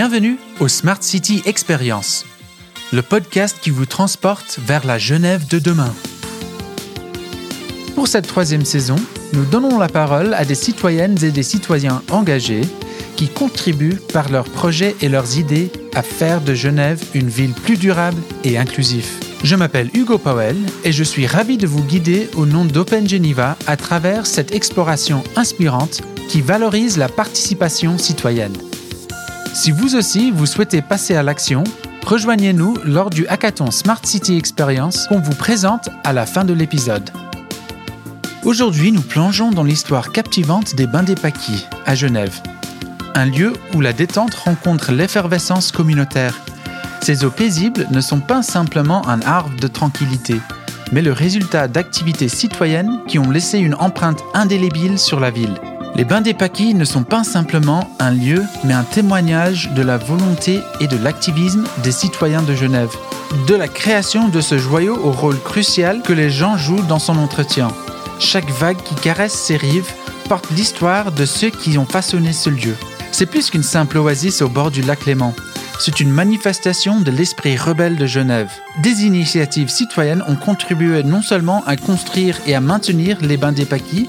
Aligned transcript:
Bienvenue 0.00 0.38
au 0.60 0.68
Smart 0.68 1.02
City 1.02 1.42
Experience, 1.44 2.24
le 2.92 3.02
podcast 3.02 3.58
qui 3.60 3.70
vous 3.70 3.84
transporte 3.84 4.60
vers 4.64 4.86
la 4.86 4.96
Genève 4.96 5.48
de 5.48 5.58
demain. 5.58 5.92
Pour 7.96 8.06
cette 8.06 8.28
troisième 8.28 8.64
saison, 8.64 8.94
nous 9.32 9.44
donnons 9.44 9.76
la 9.76 9.88
parole 9.88 10.34
à 10.34 10.44
des 10.44 10.54
citoyennes 10.54 11.18
et 11.24 11.32
des 11.32 11.42
citoyens 11.42 12.00
engagés 12.12 12.60
qui 13.16 13.26
contribuent 13.26 13.98
par 14.12 14.28
leurs 14.28 14.48
projets 14.48 14.94
et 15.00 15.08
leurs 15.08 15.36
idées 15.36 15.72
à 15.96 16.04
faire 16.04 16.42
de 16.42 16.54
Genève 16.54 17.02
une 17.14 17.28
ville 17.28 17.52
plus 17.52 17.76
durable 17.76 18.22
et 18.44 18.56
inclusive. 18.56 19.08
Je 19.42 19.56
m'appelle 19.56 19.90
Hugo 19.94 20.16
Powell 20.16 20.58
et 20.84 20.92
je 20.92 21.02
suis 21.02 21.26
ravi 21.26 21.56
de 21.56 21.66
vous 21.66 21.82
guider 21.82 22.30
au 22.36 22.46
nom 22.46 22.64
d'Open 22.64 23.08
Geneva 23.08 23.56
à 23.66 23.76
travers 23.76 24.26
cette 24.26 24.54
exploration 24.54 25.24
inspirante 25.34 26.02
qui 26.28 26.40
valorise 26.40 26.98
la 26.98 27.08
participation 27.08 27.98
citoyenne. 27.98 28.56
Si 29.54 29.70
vous 29.70 29.96
aussi 29.96 30.30
vous 30.30 30.46
souhaitez 30.46 30.82
passer 30.82 31.14
à 31.16 31.22
l'action, 31.22 31.64
rejoignez-nous 32.06 32.76
lors 32.84 33.10
du 33.10 33.26
hackathon 33.26 33.70
Smart 33.70 34.00
City 34.02 34.36
Experience 34.36 35.06
qu'on 35.08 35.18
vous 35.18 35.34
présente 35.34 35.88
à 36.04 36.12
la 36.12 36.26
fin 36.26 36.44
de 36.44 36.52
l'épisode. 36.52 37.10
Aujourd'hui, 38.44 38.92
nous 38.92 39.02
plongeons 39.02 39.50
dans 39.50 39.64
l'histoire 39.64 40.12
captivante 40.12 40.74
des 40.74 40.86
Bains 40.86 41.02
des 41.02 41.16
Paquis 41.16 41.66
à 41.86 41.94
Genève, 41.94 42.40
un 43.14 43.26
lieu 43.26 43.52
où 43.74 43.80
la 43.80 43.92
détente 43.92 44.34
rencontre 44.34 44.92
l'effervescence 44.92 45.72
communautaire. 45.72 46.38
Ces 47.02 47.24
eaux 47.24 47.30
paisibles 47.30 47.86
ne 47.90 48.00
sont 48.00 48.20
pas 48.20 48.42
simplement 48.42 49.06
un 49.08 49.20
arbre 49.22 49.58
de 49.58 49.66
tranquillité, 49.66 50.40
mais 50.92 51.02
le 51.02 51.12
résultat 51.12 51.68
d'activités 51.68 52.28
citoyennes 52.28 53.00
qui 53.08 53.18
ont 53.18 53.30
laissé 53.30 53.58
une 53.58 53.74
empreinte 53.74 54.22
indélébile 54.34 54.98
sur 54.98 55.20
la 55.20 55.30
ville. 55.30 55.54
Les 55.94 56.04
bains 56.04 56.20
des 56.20 56.34
Paquis 56.34 56.74
ne 56.74 56.84
sont 56.84 57.02
pas 57.02 57.24
simplement 57.24 57.90
un 57.98 58.10
lieu, 58.10 58.42
mais 58.64 58.74
un 58.74 58.84
témoignage 58.84 59.70
de 59.74 59.82
la 59.82 59.98
volonté 59.98 60.60
et 60.80 60.86
de 60.86 60.96
l'activisme 60.96 61.64
des 61.82 61.92
citoyens 61.92 62.42
de 62.42 62.54
Genève. 62.54 62.94
De 63.46 63.54
la 63.54 63.68
création 63.68 64.28
de 64.28 64.40
ce 64.40 64.58
joyau 64.58 64.96
au 65.02 65.10
rôle 65.10 65.40
crucial 65.40 66.02
que 66.02 66.12
les 66.12 66.30
gens 66.30 66.56
jouent 66.56 66.86
dans 66.86 66.98
son 66.98 67.18
entretien. 67.18 67.68
Chaque 68.20 68.50
vague 68.50 68.82
qui 68.82 68.94
caresse 68.94 69.34
ses 69.34 69.56
rives 69.56 69.92
porte 70.28 70.50
l'histoire 70.50 71.12
de 71.12 71.24
ceux 71.24 71.50
qui 71.50 71.78
ont 71.78 71.86
façonné 71.86 72.32
ce 72.32 72.50
lieu. 72.50 72.74
C'est 73.10 73.26
plus 73.26 73.50
qu'une 73.50 73.62
simple 73.62 73.98
oasis 73.98 74.42
au 74.42 74.48
bord 74.48 74.70
du 74.70 74.82
lac 74.82 75.06
Léman. 75.06 75.34
C'est 75.80 76.00
une 76.00 76.10
manifestation 76.10 77.00
de 77.00 77.12
l'esprit 77.12 77.56
rebelle 77.56 77.96
de 77.96 78.06
Genève. 78.06 78.50
Des 78.82 79.04
initiatives 79.04 79.68
citoyennes 79.68 80.24
ont 80.26 80.34
contribué 80.34 81.04
non 81.04 81.22
seulement 81.22 81.62
à 81.66 81.76
construire 81.76 82.36
et 82.46 82.54
à 82.56 82.60
maintenir 82.60 83.18
les 83.20 83.36
bains 83.36 83.52
des 83.52 83.64
Paquis, 83.64 84.08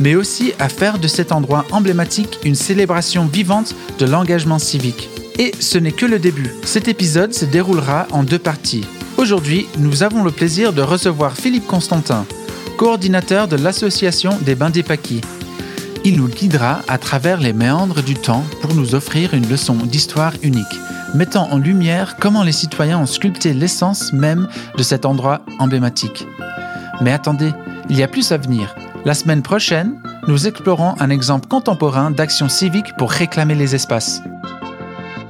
mais 0.00 0.14
aussi 0.14 0.52
à 0.58 0.68
faire 0.68 0.98
de 0.98 1.08
cet 1.08 1.32
endroit 1.32 1.64
emblématique 1.70 2.38
une 2.44 2.54
célébration 2.54 3.26
vivante 3.26 3.74
de 3.98 4.06
l'engagement 4.06 4.58
civique. 4.58 5.08
Et 5.38 5.52
ce 5.60 5.78
n'est 5.78 5.92
que 5.92 6.06
le 6.06 6.18
début. 6.18 6.50
Cet 6.64 6.88
épisode 6.88 7.32
se 7.32 7.44
déroulera 7.44 8.06
en 8.10 8.22
deux 8.22 8.38
parties. 8.38 8.84
Aujourd'hui, 9.16 9.66
nous 9.78 10.02
avons 10.02 10.24
le 10.24 10.30
plaisir 10.30 10.72
de 10.72 10.82
recevoir 10.82 11.36
Philippe 11.36 11.66
Constantin, 11.66 12.26
coordinateur 12.76 13.48
de 13.48 13.56
l'association 13.56 14.36
des 14.42 14.54
Bains 14.54 14.70
des 14.70 14.82
Paquis. 14.82 15.20
Il 16.04 16.16
nous 16.16 16.28
guidera 16.28 16.80
à 16.88 16.98
travers 16.98 17.40
les 17.40 17.52
méandres 17.52 18.02
du 18.02 18.14
temps 18.14 18.44
pour 18.60 18.74
nous 18.74 18.94
offrir 18.94 19.34
une 19.34 19.48
leçon 19.48 19.74
d'histoire 19.74 20.32
unique, 20.42 20.80
mettant 21.14 21.48
en 21.52 21.58
lumière 21.58 22.16
comment 22.18 22.42
les 22.42 22.52
citoyens 22.52 22.98
ont 22.98 23.06
sculpté 23.06 23.54
l'essence 23.54 24.12
même 24.12 24.48
de 24.76 24.82
cet 24.82 25.06
endroit 25.06 25.42
emblématique. 25.60 26.26
Mais 27.00 27.12
attendez, 27.12 27.52
il 27.88 27.96
y 27.96 28.02
a 28.02 28.08
plus 28.08 28.32
à 28.32 28.36
venir. 28.36 28.74
La 29.04 29.14
semaine 29.14 29.42
prochaine, 29.42 30.00
nous 30.28 30.46
explorons 30.46 30.94
un 31.00 31.10
exemple 31.10 31.48
contemporain 31.48 32.12
d'action 32.12 32.48
civique 32.48 32.96
pour 32.96 33.10
réclamer 33.10 33.56
les 33.56 33.74
espaces. 33.74 34.22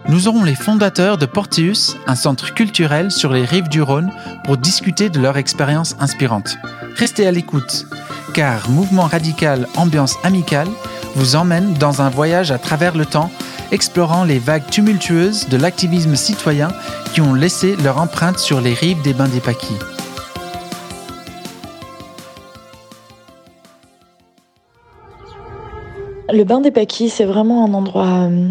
Nous 0.09 0.29
aurons 0.29 0.45
les 0.45 0.55
fondateurs 0.55 1.17
de 1.17 1.25
Porteus, 1.25 1.97
un 2.07 2.15
centre 2.15 2.53
culturel 2.53 3.11
sur 3.11 3.33
les 3.33 3.47
rives 3.47 3.71
du 3.71 3.81
Rhône, 3.81 4.13
pour 4.45 4.59
discuter 4.59 5.09
de 5.09 5.19
leur 5.19 5.39
expérience 5.39 5.97
inspirante. 6.01 6.59
Restez 6.97 7.27
à 7.27 7.31
l'écoute, 7.31 7.87
car 8.35 8.69
Mouvement 8.69 9.07
Radical 9.07 9.67
Ambiance 9.75 10.17
Amicale 10.23 10.69
vous 11.15 11.35
emmène 11.35 11.73
dans 11.73 12.03
un 12.03 12.11
voyage 12.11 12.51
à 12.51 12.59
travers 12.59 12.95
le 12.95 13.07
temps, 13.07 13.31
explorant 13.71 14.25
les 14.25 14.39
vagues 14.39 14.69
tumultueuses 14.71 15.49
de 15.49 15.57
l'activisme 15.57 16.15
citoyen 16.15 16.69
qui 17.15 17.23
ont 17.23 17.33
laissé 17.33 17.77
leur 17.77 17.99
empreinte 17.99 18.39
sur 18.39 18.61
les 18.61 18.75
rives 18.75 19.01
des 19.01 19.15
Bains 19.15 19.29
des 19.29 19.41
Paquis. 19.41 19.79
Le 26.31 26.45
bain 26.45 26.61
des 26.61 26.71
Paquis, 26.71 27.09
c'est 27.09 27.25
vraiment 27.25 27.65
un 27.65 27.75
endroit 27.75 28.29
euh, 28.29 28.49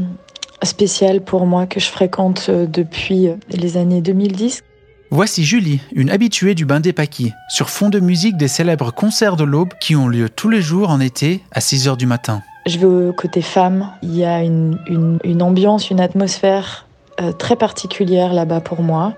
spécial 0.63 1.21
pour 1.21 1.45
moi 1.45 1.65
que 1.65 1.79
je 1.79 1.87
fréquente 1.87 2.47
euh, 2.49 2.65
depuis 2.65 3.27
euh, 3.27 3.35
les 3.49 3.77
années 3.77 4.01
2010. 4.01 4.63
Voici 5.09 5.43
Julie, 5.43 5.81
une 5.93 6.09
habituée 6.09 6.55
du 6.55 6.65
bain 6.65 6.79
des 6.79 6.93
Paquis, 6.93 7.33
sur 7.49 7.69
fond 7.69 7.89
de 7.89 7.99
musique 7.99 8.37
des 8.37 8.47
célèbres 8.47 8.93
concerts 8.93 9.35
de 9.35 9.43
l'aube 9.43 9.73
qui 9.79 9.95
ont 9.95 10.07
lieu 10.07 10.29
tous 10.29 10.49
les 10.49 10.61
jours 10.61 10.89
en 10.89 10.99
été 10.99 11.41
à 11.51 11.59
6 11.59 11.87
h 11.87 11.97
du 11.97 12.05
matin. 12.05 12.41
Je 12.65 12.77
vais 12.77 12.85
au 12.85 13.13
côté 13.13 13.41
femme. 13.41 13.91
Il 14.03 14.15
y 14.15 14.23
a 14.23 14.43
une, 14.43 14.79
une, 14.88 15.19
une 15.23 15.41
ambiance, 15.41 15.89
une 15.89 15.99
atmosphère 15.99 16.88
euh, 17.19 17.31
très 17.33 17.55
particulière 17.55 18.33
là-bas 18.33 18.61
pour 18.61 18.81
moi 18.81 19.13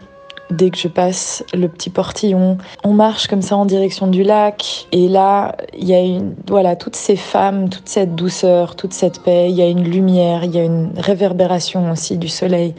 dès 0.53 0.69
que 0.69 0.77
je 0.77 0.87
passe 0.87 1.43
le 1.53 1.67
petit 1.67 1.89
portillon. 1.89 2.57
On 2.83 2.93
marche 2.93 3.27
comme 3.27 3.41
ça 3.41 3.57
en 3.57 3.65
direction 3.65 4.07
du 4.07 4.23
lac 4.23 4.87
et 4.91 5.07
là, 5.07 5.55
il 5.77 5.87
y 5.87 5.93
a 5.93 5.99
une, 5.99 6.35
voilà, 6.47 6.75
toutes 6.75 6.95
ces 6.95 7.15
femmes, 7.15 7.69
toute 7.69 7.89
cette 7.89 8.15
douceur, 8.15 8.75
toute 8.75 8.93
cette 8.93 9.21
paix, 9.21 9.49
il 9.49 9.55
y 9.55 9.61
a 9.61 9.67
une 9.67 9.83
lumière, 9.83 10.43
il 10.43 10.55
y 10.55 10.59
a 10.59 10.63
une 10.63 10.91
réverbération 10.97 11.91
aussi 11.91 12.17
du 12.17 12.29
soleil 12.29 12.73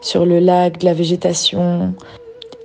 sur 0.00 0.24
le 0.24 0.38
lac, 0.38 0.78
de 0.78 0.84
la 0.84 0.94
végétation. 0.94 1.94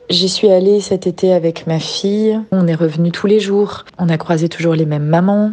J'y 0.09 0.29
suis 0.29 0.49
allée 0.49 0.81
cet 0.81 1.07
été 1.07 1.33
avec 1.33 1.65
ma 1.67 1.79
fille. 1.79 2.39
On 2.51 2.67
est 2.67 2.75
revenu 2.75 3.11
tous 3.11 3.27
les 3.27 3.39
jours. 3.39 3.85
On 3.97 4.07
a 4.09 4.17
croisé 4.17 4.49
toujours 4.49 4.75
les 4.75 4.85
mêmes 4.85 5.05
mamans, 5.05 5.51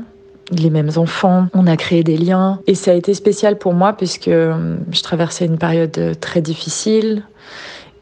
les 0.51 0.71
mêmes 0.71 0.91
enfants, 0.97 1.47
on 1.55 1.67
a 1.67 1.77
créé 1.77 2.03
des 2.03 2.17
liens 2.17 2.61
et 2.67 2.75
ça 2.75 2.91
a 2.91 2.95
été 2.95 3.15
spécial 3.15 3.59
pour 3.59 3.73
moi 3.73 3.95
puisque 3.95 4.29
euh, 4.29 4.77
je 4.91 5.03
traversais 5.03 5.47
une 5.47 5.59
période 5.59 6.17
très 6.21 6.43
difficile, 6.43 7.23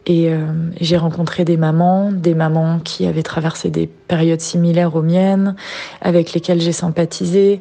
et 0.06 0.32
euh, 0.32 0.46
j'ai 0.80 0.96
rencontré 0.96 1.44
des 1.44 1.56
mamans, 1.56 2.10
des 2.10 2.34
mamans 2.34 2.78
qui 2.82 3.06
avaient 3.06 3.22
traversé 3.22 3.70
des 3.70 3.86
périodes 3.86 4.40
similaires 4.40 4.96
aux 4.96 5.02
miennes, 5.02 5.54
avec 6.00 6.32
lesquelles 6.32 6.60
j'ai 6.60 6.72
sympathisé. 6.72 7.60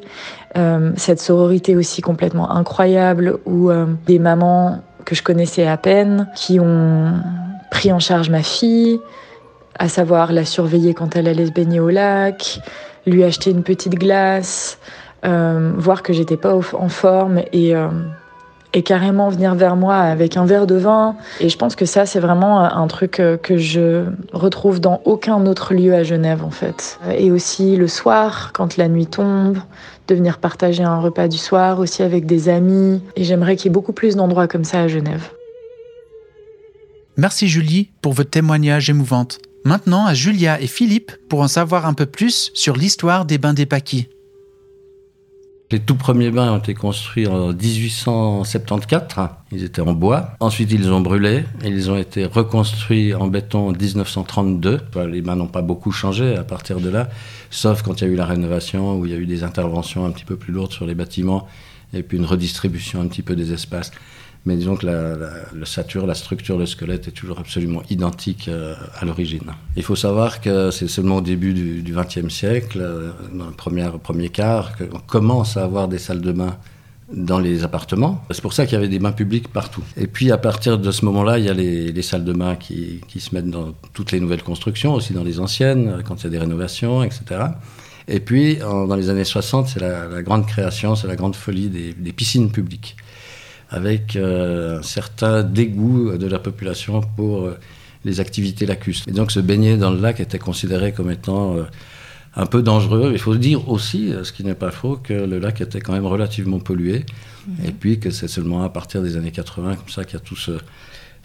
Euh, 0.58 0.92
cette 0.96 1.20
sororité 1.20 1.76
aussi 1.76 2.02
complètement 2.02 2.52
incroyable 2.52 3.40
où 3.46 3.70
euh, 3.70 3.86
des 4.08 4.20
mamans 4.20 4.82
que 5.06 5.16
je 5.16 5.24
connaissais 5.24 5.68
à 5.68 5.78
peine, 5.78 6.30
qui 6.36 6.60
ont 6.60 7.14
pris 7.72 7.92
en 7.92 8.00
charge 8.00 8.30
ma 8.30 8.42
fille, 8.42 9.00
à 9.78 9.90
savoir 9.90 10.32
la 10.32 10.46
surveiller 10.46 10.94
quand 10.94 11.16
elle 11.16 11.28
allait 11.28 11.46
se 11.46 11.52
baigner 11.52 11.80
au 11.80 11.90
lac, 11.90 12.62
lui 13.06 13.24
acheter 13.24 13.52
une 13.52 13.64
petite 13.64 13.96
glace, 13.96 14.78
voir 15.24 16.04
que 16.04 16.14
j'étais 16.14 16.38
pas 16.38 16.54
en 16.56 16.90
forme 16.90 17.42
et 17.54 17.74
et 18.74 18.84
carrément 18.84 19.30
venir 19.30 19.56
vers 19.56 19.76
moi 19.76 19.96
avec 19.96 20.38
un 20.38 20.46
verre 20.46 20.68
de 20.68 20.76
vin. 20.76 21.16
Et 21.40 21.50
je 21.50 21.58
pense 21.58 21.76
que 21.76 21.86
ça, 21.86 22.06
c'est 22.06 22.20
vraiment 22.20 22.60
un 22.60 22.88
truc 22.88 23.20
euh, 23.20 23.38
que 23.38 23.58
je 23.58 24.06
retrouve 24.32 24.80
dans 24.80 25.02
aucun 25.06 25.46
autre 25.46 25.74
lieu 25.74 25.94
à 25.94 26.04
Genève, 26.04 26.44
en 26.44 26.52
fait. 26.52 27.00
Et 27.18 27.32
aussi 27.32 27.76
le 27.76 27.88
soir, 27.88 28.52
quand 28.54 28.78
la 28.78 28.88
nuit 28.88 29.08
tombe, 29.08 29.58
de 30.08 30.16
venir 30.16 30.40
partager 30.40 30.84
un 30.84 31.00
repas 31.00 31.28
du 31.28 31.38
soir 31.38 31.80
aussi 31.80 32.04
avec 32.04 32.26
des 32.26 32.50
amis. 32.50 33.02
Et 33.16 33.24
j'aimerais 33.24 33.56
qu'il 33.56 33.66
y 33.66 33.70
ait 33.70 33.74
beaucoup 33.74 33.94
plus 33.94 34.16
d'endroits 34.16 34.48
comme 34.48 34.64
ça 34.64 34.82
à 34.82 34.88
Genève. 34.88 35.30
Merci 37.18 37.48
Julie 37.48 37.90
pour 38.02 38.14
votre 38.14 38.30
témoignage 38.30 38.90
émouvant. 38.90 39.28
Maintenant 39.66 40.06
à 40.06 40.14
Julia 40.14 40.60
et 40.62 40.68
Philippe 40.68 41.12
pour 41.28 41.42
en 41.42 41.48
savoir 41.48 41.86
un 41.86 41.94
peu 41.94 42.06
plus 42.06 42.52
sur 42.54 42.76
l'histoire 42.76 43.26
des 43.26 43.38
bains 43.38 43.54
des 43.54 43.66
Paquis. 43.66 44.08
Les 45.72 45.80
tout 45.80 45.94
premiers 45.94 46.32
bains 46.32 46.52
ont 46.52 46.58
été 46.58 46.74
construits 46.74 47.28
en 47.28 47.54
1874. 47.54 49.30
Ils 49.52 49.64
étaient 49.64 49.82
en 49.82 49.94
bois. 49.94 50.32
Ensuite, 50.40 50.72
ils 50.72 50.92
ont 50.92 51.00
brûlé 51.00 51.44
et 51.64 51.68
ils 51.68 51.92
ont 51.92 51.98
été 51.98 52.26
reconstruits 52.26 53.14
en 53.14 53.28
béton 53.28 53.68
en 53.68 53.72
1932. 53.74 54.80
Les 55.12 55.22
bains 55.22 55.36
n'ont 55.36 55.46
pas 55.46 55.62
beaucoup 55.62 55.92
changé 55.92 56.36
à 56.36 56.44
partir 56.44 56.80
de 56.80 56.90
là, 56.90 57.08
sauf 57.52 57.84
quand 57.84 58.02
il 58.02 58.08
y 58.08 58.10
a 58.10 58.14
eu 58.14 58.16
la 58.16 58.26
rénovation, 58.26 58.98
où 58.98 59.06
il 59.06 59.12
y 59.12 59.16
a 59.16 59.18
eu 59.18 59.28
des 59.28 59.44
interventions 59.44 60.08
un 60.08 60.12
petit 60.12 60.26
peu 60.26 60.38
plus 60.38 60.52
lourdes 60.52 60.72
sur 60.72 60.88
les 60.88 60.96
bâtiments 60.96 61.48
et 61.94 62.02
puis 62.02 62.18
une 62.18 62.26
redistribution 62.26 63.02
un 63.02 63.08
petit 63.08 63.22
peu 63.22 63.36
des 63.36 63.54
espaces. 63.54 63.92
Mais 64.46 64.56
disons 64.56 64.76
que 64.78 64.86
la, 64.86 65.16
la, 65.16 65.30
le 65.54 65.66
sature, 65.66 66.08
la 66.08 66.16
structure, 66.16 66.58
le 66.58 66.66
squelette 66.66 67.08
est 67.10 67.12
toujours 67.12 67.40
absolument 67.40 67.84
identique 67.90 68.48
euh, 68.48 68.74
à 68.98 69.06
l'origine. 69.06 69.52
Il 69.76 69.84
faut 69.84 69.98
savoir 69.98 70.40
que 70.40 70.72
c'est 70.72 70.88
seulement 70.88 71.18
au 71.18 71.22
début 71.22 71.54
du 71.54 71.94
XXe 71.94 72.34
siècle, 72.34 72.80
euh, 72.82 73.12
dans 73.34 73.48
le 73.48 73.52
premier, 73.52 73.90
premier 74.02 74.30
quart, 74.30 74.78
qu'on 74.78 75.00
commence 75.00 75.58
à 75.58 75.64
avoir 75.64 75.88
des 75.88 75.98
salles 75.98 76.22
de 76.22 76.32
bain 76.32 76.58
dans 77.12 77.40
les 77.40 77.64
appartements. 77.64 78.24
C'est 78.32 78.42
pour 78.42 78.54
ça 78.54 78.66
qu'il 78.66 78.76
y 78.76 78.78
avait 78.78 78.88
des 78.88 79.00
bains 79.00 79.12
publics 79.12 79.50
partout. 79.50 79.84
Et 79.98 80.08
puis 80.08 80.32
à 80.32 80.38
partir 80.38 80.78
de 80.78 80.92
ce 80.92 81.04
moment-là, 81.06 81.38
il 81.38 81.46
y 81.46 81.50
a 81.50 81.54
les, 81.54 81.92
les 81.92 82.02
salles 82.02 82.24
de 82.24 82.34
bain 82.34 82.56
qui, 82.56 83.02
qui, 83.08 83.20
se 83.20 83.36
mettent 83.36 83.50
dans 83.50 83.74
toutes 83.94 84.12
les 84.12 84.20
nouvelles 84.20 84.44
constructions, 84.44 84.94
aussi 84.94 85.14
dans 85.14 85.24
les 85.24 85.40
anciennes, 85.40 86.02
quand 86.08 86.22
il 86.22 86.24
y 86.26 86.28
a 86.28 86.30
des 86.30 86.38
rénovations, 86.38 87.04
etc. 87.04 87.42
Et 88.08 88.20
puis 88.20 88.58
dans 88.58 88.96
les 88.96 89.10
années 89.10 89.24
60, 89.24 89.68
c'est 89.68 89.80
la, 89.80 90.22
grande 90.22 90.46
création, 90.48 90.96
c'est 90.96 91.08
la 91.08 91.16
grande 91.16 91.36
folie 91.36 91.68
des 91.68 92.14
piscines 92.14 92.52
publiques. 92.52 92.96
Avec 93.70 94.16
un 94.16 94.82
certain 94.82 95.44
dégoût 95.44 96.18
de 96.18 96.28
la 96.28 96.40
population 96.40 97.02
pour 97.16 97.50
les 98.04 98.20
activités 98.20 98.66
lacustres. 98.66 99.08
Et 99.10 99.12
donc 99.12 99.32
se 99.32 99.40
baigner 99.40 99.78
dans 99.78 99.92
le 99.92 100.00
lac 100.00 100.20
était 100.20 100.40
considéré 100.40 100.92
comme 100.92 101.12
étant 101.12 101.58
un 102.36 102.46
peu 102.48 102.64
dangereux. 102.64 103.12
Il 103.14 103.20
faut 103.20 103.36
dire 103.36 103.70
aussi, 103.70 104.12
ce 104.24 104.32
qui 104.32 104.44
n'est 104.44 104.56
pas 104.56 104.72
faux, 104.72 104.96
que 104.96 105.14
le 105.14 105.38
lac 105.38 105.62
était 105.62 105.82
quand 105.82 105.94
même 105.94 106.08
relativement 106.08 106.60
pollué. 106.60 107.06
Mhm. 107.48 107.66
Et 107.68 107.72
puis 107.72 108.00
que 108.00 108.10
c'est 108.12 108.28
seulement 108.28 108.64
à 108.64 108.70
partir 108.70 109.02
des 109.02 109.18
années 109.18 109.32
80 109.32 109.76
comme 109.76 109.90
ça 109.90 110.04
qu'il 110.04 110.14
y 110.14 110.22
a 110.22 110.26
tout 110.26 110.36
ce, 110.36 110.52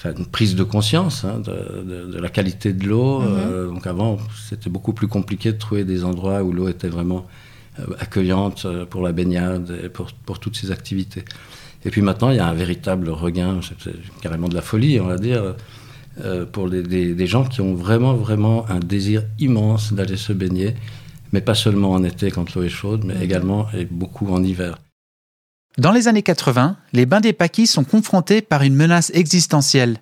une 0.05 0.27
prise 0.27 0.55
de 0.55 0.65
conscience 0.65 1.25
hein, 1.25 1.41
de, 1.41 2.19
la 2.19 2.29
qualité 2.29 2.73
de 2.73 2.87
l'eau. 2.87 3.21
Mhm. 3.21 3.27
Euh, 3.29 3.67
donc 3.69 3.87
avant, 3.87 4.19
c'était 4.49 4.71
beaucoup 4.71 4.93
plus 4.93 5.09
compliqué 5.09 5.53
de 5.53 5.59
trouver 5.59 5.85
des 5.85 6.05
endroits 6.05 6.43
où 6.43 6.53
l'eau 6.53 6.69
était 6.69 6.89
vraiment 6.89 7.27
euh, 7.79 7.85
accueillante 7.99 8.65
euh, 8.67 8.85
pour 8.85 9.03
la 9.03 9.13
baignade 9.13 9.79
et 9.85 9.89
pour, 9.89 10.13
pour, 10.27 10.39
toutes 10.39 10.57
ces 10.57 10.71
activités. 10.71 11.25
Et 11.85 11.91
puis 11.91 12.03
maintenant, 12.03 12.31
il 12.31 12.37
y 12.37 12.41
a 12.41 12.47
un 12.47 12.55
véritable 12.55 13.11
regain, 13.11 13.61
c'est 13.63 13.93
carrément 14.23 14.49
de 14.49 14.55
la 14.55 14.63
folie, 14.63 15.01
on 15.01 15.07
va 15.07 15.19
dire, 15.19 15.55
pour 16.53 16.71
des, 16.71 16.83
des, 16.83 17.27
gens 17.27 17.45
qui 17.45 17.61
ont 17.61 17.75
vraiment, 17.75 18.15
vraiment 18.15 18.65
un 18.71 18.79
désir 18.79 19.25
immense 19.39 19.93
d'aller 19.93 20.17
se 20.17 20.33
baigner, 20.33 20.75
mais 21.33 21.41
pas 21.41 21.55
seulement 21.55 21.91
en 21.91 22.05
été 22.05 22.31
quand 22.31 22.55
l'eau 22.55 22.63
est 22.63 22.69
chaude, 22.69 23.03
mais 23.05 23.15
mhm. 23.15 23.23
également 23.23 23.67
et 23.73 23.85
beaucoup 23.85 24.33
en 24.33 24.43
hiver. 24.43 24.79
Dans 25.77 25.91
les 25.91 26.07
années 26.07 26.23
80, 26.23 26.77
les 26.93 27.05
bains 27.05 27.21
des 27.21 27.33
Paquis 27.33 27.67
sont 27.67 27.83
confrontés 27.83 28.41
par 28.41 28.63
une 28.63 28.77
menace 28.77 29.11
existentielle. 29.13 29.99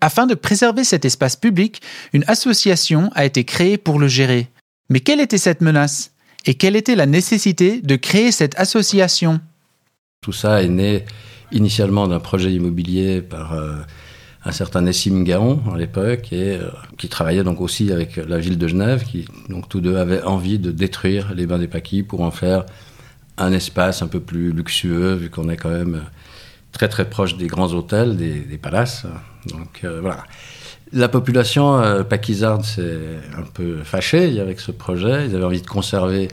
Afin 0.00 0.26
de 0.26 0.34
préserver 0.34 0.84
cet 0.84 1.04
espace 1.04 1.34
public, 1.34 1.82
une 2.12 2.24
association 2.28 3.10
a 3.14 3.24
été 3.24 3.42
créée 3.44 3.78
pour 3.78 3.98
le 3.98 4.06
gérer. 4.06 4.48
Mais 4.88 5.00
quelle 5.00 5.20
était 5.20 5.38
cette 5.38 5.62
menace? 5.62 6.12
Et 6.44 6.54
quelle 6.54 6.76
était 6.76 6.94
la 6.94 7.06
nécessité 7.06 7.80
de 7.80 7.96
créer 7.96 8.30
cette 8.30 8.56
association? 8.56 9.40
Tout 10.26 10.32
ça 10.32 10.60
est 10.60 10.68
né 10.68 11.04
initialement 11.52 12.08
d'un 12.08 12.18
projet 12.18 12.52
immobilier 12.52 13.22
par 13.22 13.52
euh, 13.52 13.76
un 14.44 14.50
certain 14.50 14.80
Nessim 14.80 15.22
Gaon 15.22 15.62
à 15.72 15.78
l'époque 15.78 16.32
et 16.32 16.56
euh, 16.56 16.68
qui 16.98 17.08
travaillait 17.08 17.44
donc 17.44 17.60
aussi 17.60 17.92
avec 17.92 18.16
la 18.16 18.38
ville 18.40 18.58
de 18.58 18.66
Genève 18.66 19.04
qui 19.04 19.28
donc 19.48 19.68
tous 19.68 19.80
deux 19.80 19.96
avaient 19.96 20.24
envie 20.24 20.58
de 20.58 20.72
détruire 20.72 21.32
les 21.32 21.46
bains 21.46 21.60
des 21.60 21.68
Paquis 21.68 22.02
pour 22.02 22.22
en 22.22 22.32
faire 22.32 22.66
un 23.38 23.52
espace 23.52 24.02
un 24.02 24.08
peu 24.08 24.18
plus 24.18 24.50
luxueux, 24.50 25.14
vu 25.14 25.30
qu'on 25.30 25.48
est 25.48 25.56
quand 25.56 25.70
même 25.70 26.02
très 26.72 26.88
très 26.88 27.08
proche 27.08 27.36
des 27.36 27.46
grands 27.46 27.72
hôtels, 27.72 28.16
des, 28.16 28.58
palaces. 28.60 29.06
Donc 29.48 29.82
euh, 29.84 30.00
voilà. 30.00 30.24
La 30.92 31.08
population 31.08 31.78
euh, 31.78 32.02
paquisarde 32.02 32.64
s'est 32.64 33.20
un 33.38 33.42
peu 33.42 33.84
fâchée 33.84 34.40
avec 34.40 34.58
ce 34.58 34.72
projet. 34.72 35.26
Ils 35.28 35.36
avaient 35.36 35.44
envie 35.44 35.62
de 35.62 35.68
conserver 35.68 36.26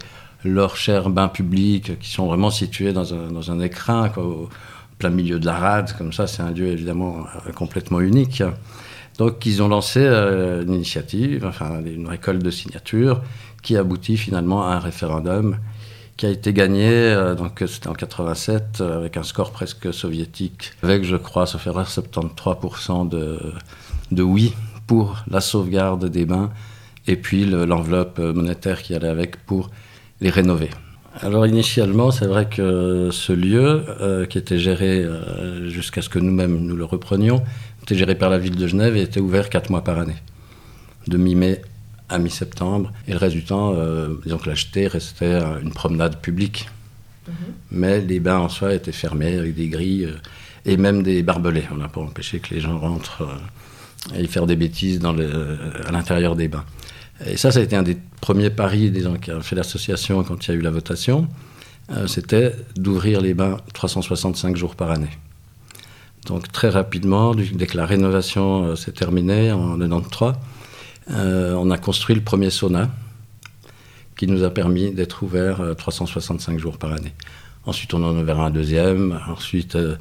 leurs 0.44 0.76
chers 0.76 1.10
bains 1.10 1.28
publics 1.28 2.00
qui 2.00 2.10
sont 2.10 2.28
vraiment 2.28 2.52
situés 2.52 2.94
dans 2.94 3.14
un, 3.14 3.32
dans 3.32 3.52
un 3.52 3.60
écrin, 3.60 4.12
au 4.18 4.50
plein 4.98 5.10
milieu 5.10 5.40
de 5.40 5.46
la 5.46 5.58
rade. 5.58 5.96
Comme 5.98 6.14
ça, 6.14 6.28
c'est 6.28 6.42
un 6.42 6.52
lieu 6.52 6.68
évidemment 6.68 7.26
euh, 7.48 7.52
complètement 7.52 8.00
unique. 8.00 8.44
Donc 9.18 9.46
ils 9.46 9.62
ont 9.62 9.68
lancé 9.68 10.06
une 10.06 10.74
initiative, 10.74 11.46
enfin 11.46 11.84
une 11.86 12.08
récolte 12.08 12.42
de 12.42 12.50
signatures 12.50 13.22
qui 13.62 13.78
aboutit 13.78 14.18
finalement 14.18 14.68
à 14.68 14.74
un 14.74 14.80
référendum 14.80 15.58
qui 16.18 16.26
a 16.26 16.30
été 16.30 16.54
gagné, 16.54 16.90
euh, 16.90 17.36
donc 17.36 17.64
c'était 17.68 17.88
en 17.88 17.94
87, 17.94 18.80
euh, 18.82 18.98
avec 18.98 19.18
un 19.18 19.24
score 19.24 19.52
presque 19.52 19.94
soviétique, 19.94 20.74
avec, 20.84 21.04
je 21.04 21.16
crois, 21.16 21.48
ça 21.48 21.58
fait 21.58 21.72
73% 21.72 23.10
de, 23.10 23.40
de 24.12 24.24
oui 24.24 24.54
pour 24.86 25.24
la 25.30 25.42
sauvegarde 25.42 26.06
des 26.06 26.26
bains, 26.26 26.52
et 27.08 27.16
puis 27.16 27.46
l'enveloppe 27.46 28.20
monétaire 28.20 28.82
qui 28.82 28.94
allait 28.94 29.08
avec 29.08 29.44
pour 29.46 29.70
les 30.24 30.32
rénover. 30.32 30.70
Alors 31.22 31.46
initialement, 31.46 32.10
c'est 32.10 32.26
vrai 32.26 32.50
que 32.50 33.10
ce 33.12 33.32
lieu, 33.34 33.84
euh, 34.02 34.26
qui 34.26 34.40
était 34.40 34.58
géré 34.58 35.06
jusqu'à 35.68 36.02
ce 36.02 36.10
que 36.10 36.18
nous-mêmes 36.18 36.58
nous 36.58 36.76
le 36.76 36.86
reprenions, 36.86 37.44
était 37.84 37.96
géré 37.96 38.16
par 38.16 38.32
la 38.32 38.40
ville 38.40 38.56
de 38.56 38.66
Genève 38.66 38.98
et 38.98 39.02
était 39.02 39.20
ouvert 39.20 39.50
quatre 39.50 39.70
mois 39.70 39.84
par 39.84 40.00
année, 40.00 40.16
de 41.08 41.18
mi-mai 41.18 41.62
à 42.10 42.20
mi-septembre. 42.20 42.92
Et 43.08 43.12
le 43.12 43.18
reste 43.18 43.36
du 43.36 43.44
temps, 43.44 43.74
euh, 43.76 44.16
disons 44.24 44.38
que 44.38 44.50
l'acheter 44.50 44.88
restait 44.88 45.42
une 45.62 45.72
promenade 45.72 46.22
publique. 46.22 46.70
Mhm. 47.28 47.34
Mais 47.72 48.02
les 48.02 48.20
bains 48.20 48.40
en 48.40 48.50
soi 48.50 48.74
étaient 48.74 48.92
fermés 48.92 49.38
avec 49.38 49.56
des 49.56 49.68
grilles 49.68 50.06
euh, 50.06 50.18
et 50.66 50.78
même 50.78 51.04
des 51.04 51.24
barbelés. 51.24 51.66
On 51.72 51.78
n'a 51.78 51.88
pas 51.88 52.02
empêché 52.02 52.40
que 52.40 52.54
les 52.54 52.62
gens 52.62 52.78
rentrent 52.78 53.24
euh, 53.24 54.20
et 54.20 54.28
faire 54.28 54.46
des 54.46 54.56
bêtises 54.56 55.00
dans 55.00 55.14
le, 55.14 55.58
à 55.88 55.92
l'intérieur 55.92 56.36
des 56.36 56.48
bains. 56.48 56.66
Et 57.26 57.38
ça, 57.38 57.52
ça 57.52 57.60
a 57.60 57.62
été 57.62 57.76
un 57.76 57.84
des 57.84 57.98
premiers 58.22 58.50
paris 58.50 58.92
disons, 58.92 59.16
qu'a 59.16 59.42
fait 59.42 59.56
l'association 59.56 60.24
quand 60.24 60.48
il 60.48 60.52
y 60.52 60.54
a 60.54 60.58
eu 60.58 60.62
la 60.62 60.72
votation. 60.72 61.28
C'était 62.08 62.56
d'ouvrir 62.78 63.20
les 63.20 63.34
bains 63.34 63.58
365 63.74 64.56
jours 64.56 64.76
par 64.76 64.90
année. 64.90 65.10
Donc 66.26 66.50
très 66.52 66.70
rapidement, 66.70 67.36
dès 67.36 67.68
que 67.68 67.76
la 67.76 67.86
rénovation 67.86 68.76
s'est 68.78 68.94
terminée 68.94 69.52
en 69.52 69.78
93, 69.78 70.34
euh, 71.12 71.54
on 71.54 71.70
a 71.70 71.78
construit 71.78 72.16
le 72.16 72.22
premier 72.22 72.50
sauna 72.50 72.90
qui 74.16 74.28
nous 74.28 74.44
a 74.44 74.50
permis 74.50 74.92
d'être 74.92 75.24
ouvert 75.24 75.62
365 75.78 76.54
euh, 76.54 76.58
jours 76.58 76.78
par 76.78 76.94
année. 76.94 77.14
Ensuite, 77.66 77.94
on 77.94 78.04
en 78.04 78.16
a 78.16 78.22
ouvert 78.22 78.40
un 78.40 78.52
deuxième. 78.52 79.20
Ensuite, 79.28 79.76
euh, 79.76 79.96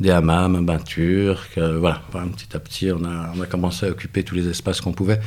des 0.00 0.10
hammams, 0.10 0.56
un 0.56 0.62
bain 0.62 0.78
turc. 0.78 1.56
voilà, 1.56 2.02
petit 2.10 2.56
à 2.56 2.58
petit, 2.58 2.90
on 2.90 3.04
a 3.04 3.46
commencé 3.46 3.86
à 3.86 3.90
occuper 3.90 4.24
tous 4.24 4.34
les 4.34 4.48
espaces 4.48 4.80
qu'on 4.80 4.92
pouvait. 4.92 5.20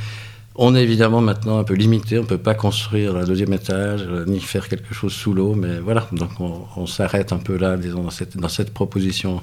On 0.60 0.74
est 0.74 0.82
évidemment 0.82 1.20
maintenant 1.20 1.60
un 1.60 1.64
peu 1.64 1.74
limité, 1.74 2.18
on 2.18 2.22
ne 2.22 2.26
peut 2.26 2.36
pas 2.36 2.54
construire 2.54 3.16
un 3.16 3.22
deuxième 3.22 3.52
étage, 3.52 4.02
ni 4.26 4.40
faire 4.40 4.68
quelque 4.68 4.92
chose 4.92 5.12
sous 5.12 5.32
l'eau, 5.32 5.54
mais 5.54 5.78
voilà, 5.78 6.08
donc 6.10 6.30
on, 6.40 6.84
s'arrête 6.86 7.32
un 7.32 7.38
peu 7.38 7.56
là, 7.56 7.76
disons, 7.76 8.02
dans 8.02 8.48
cette, 8.48 8.74
proposition, 8.74 9.40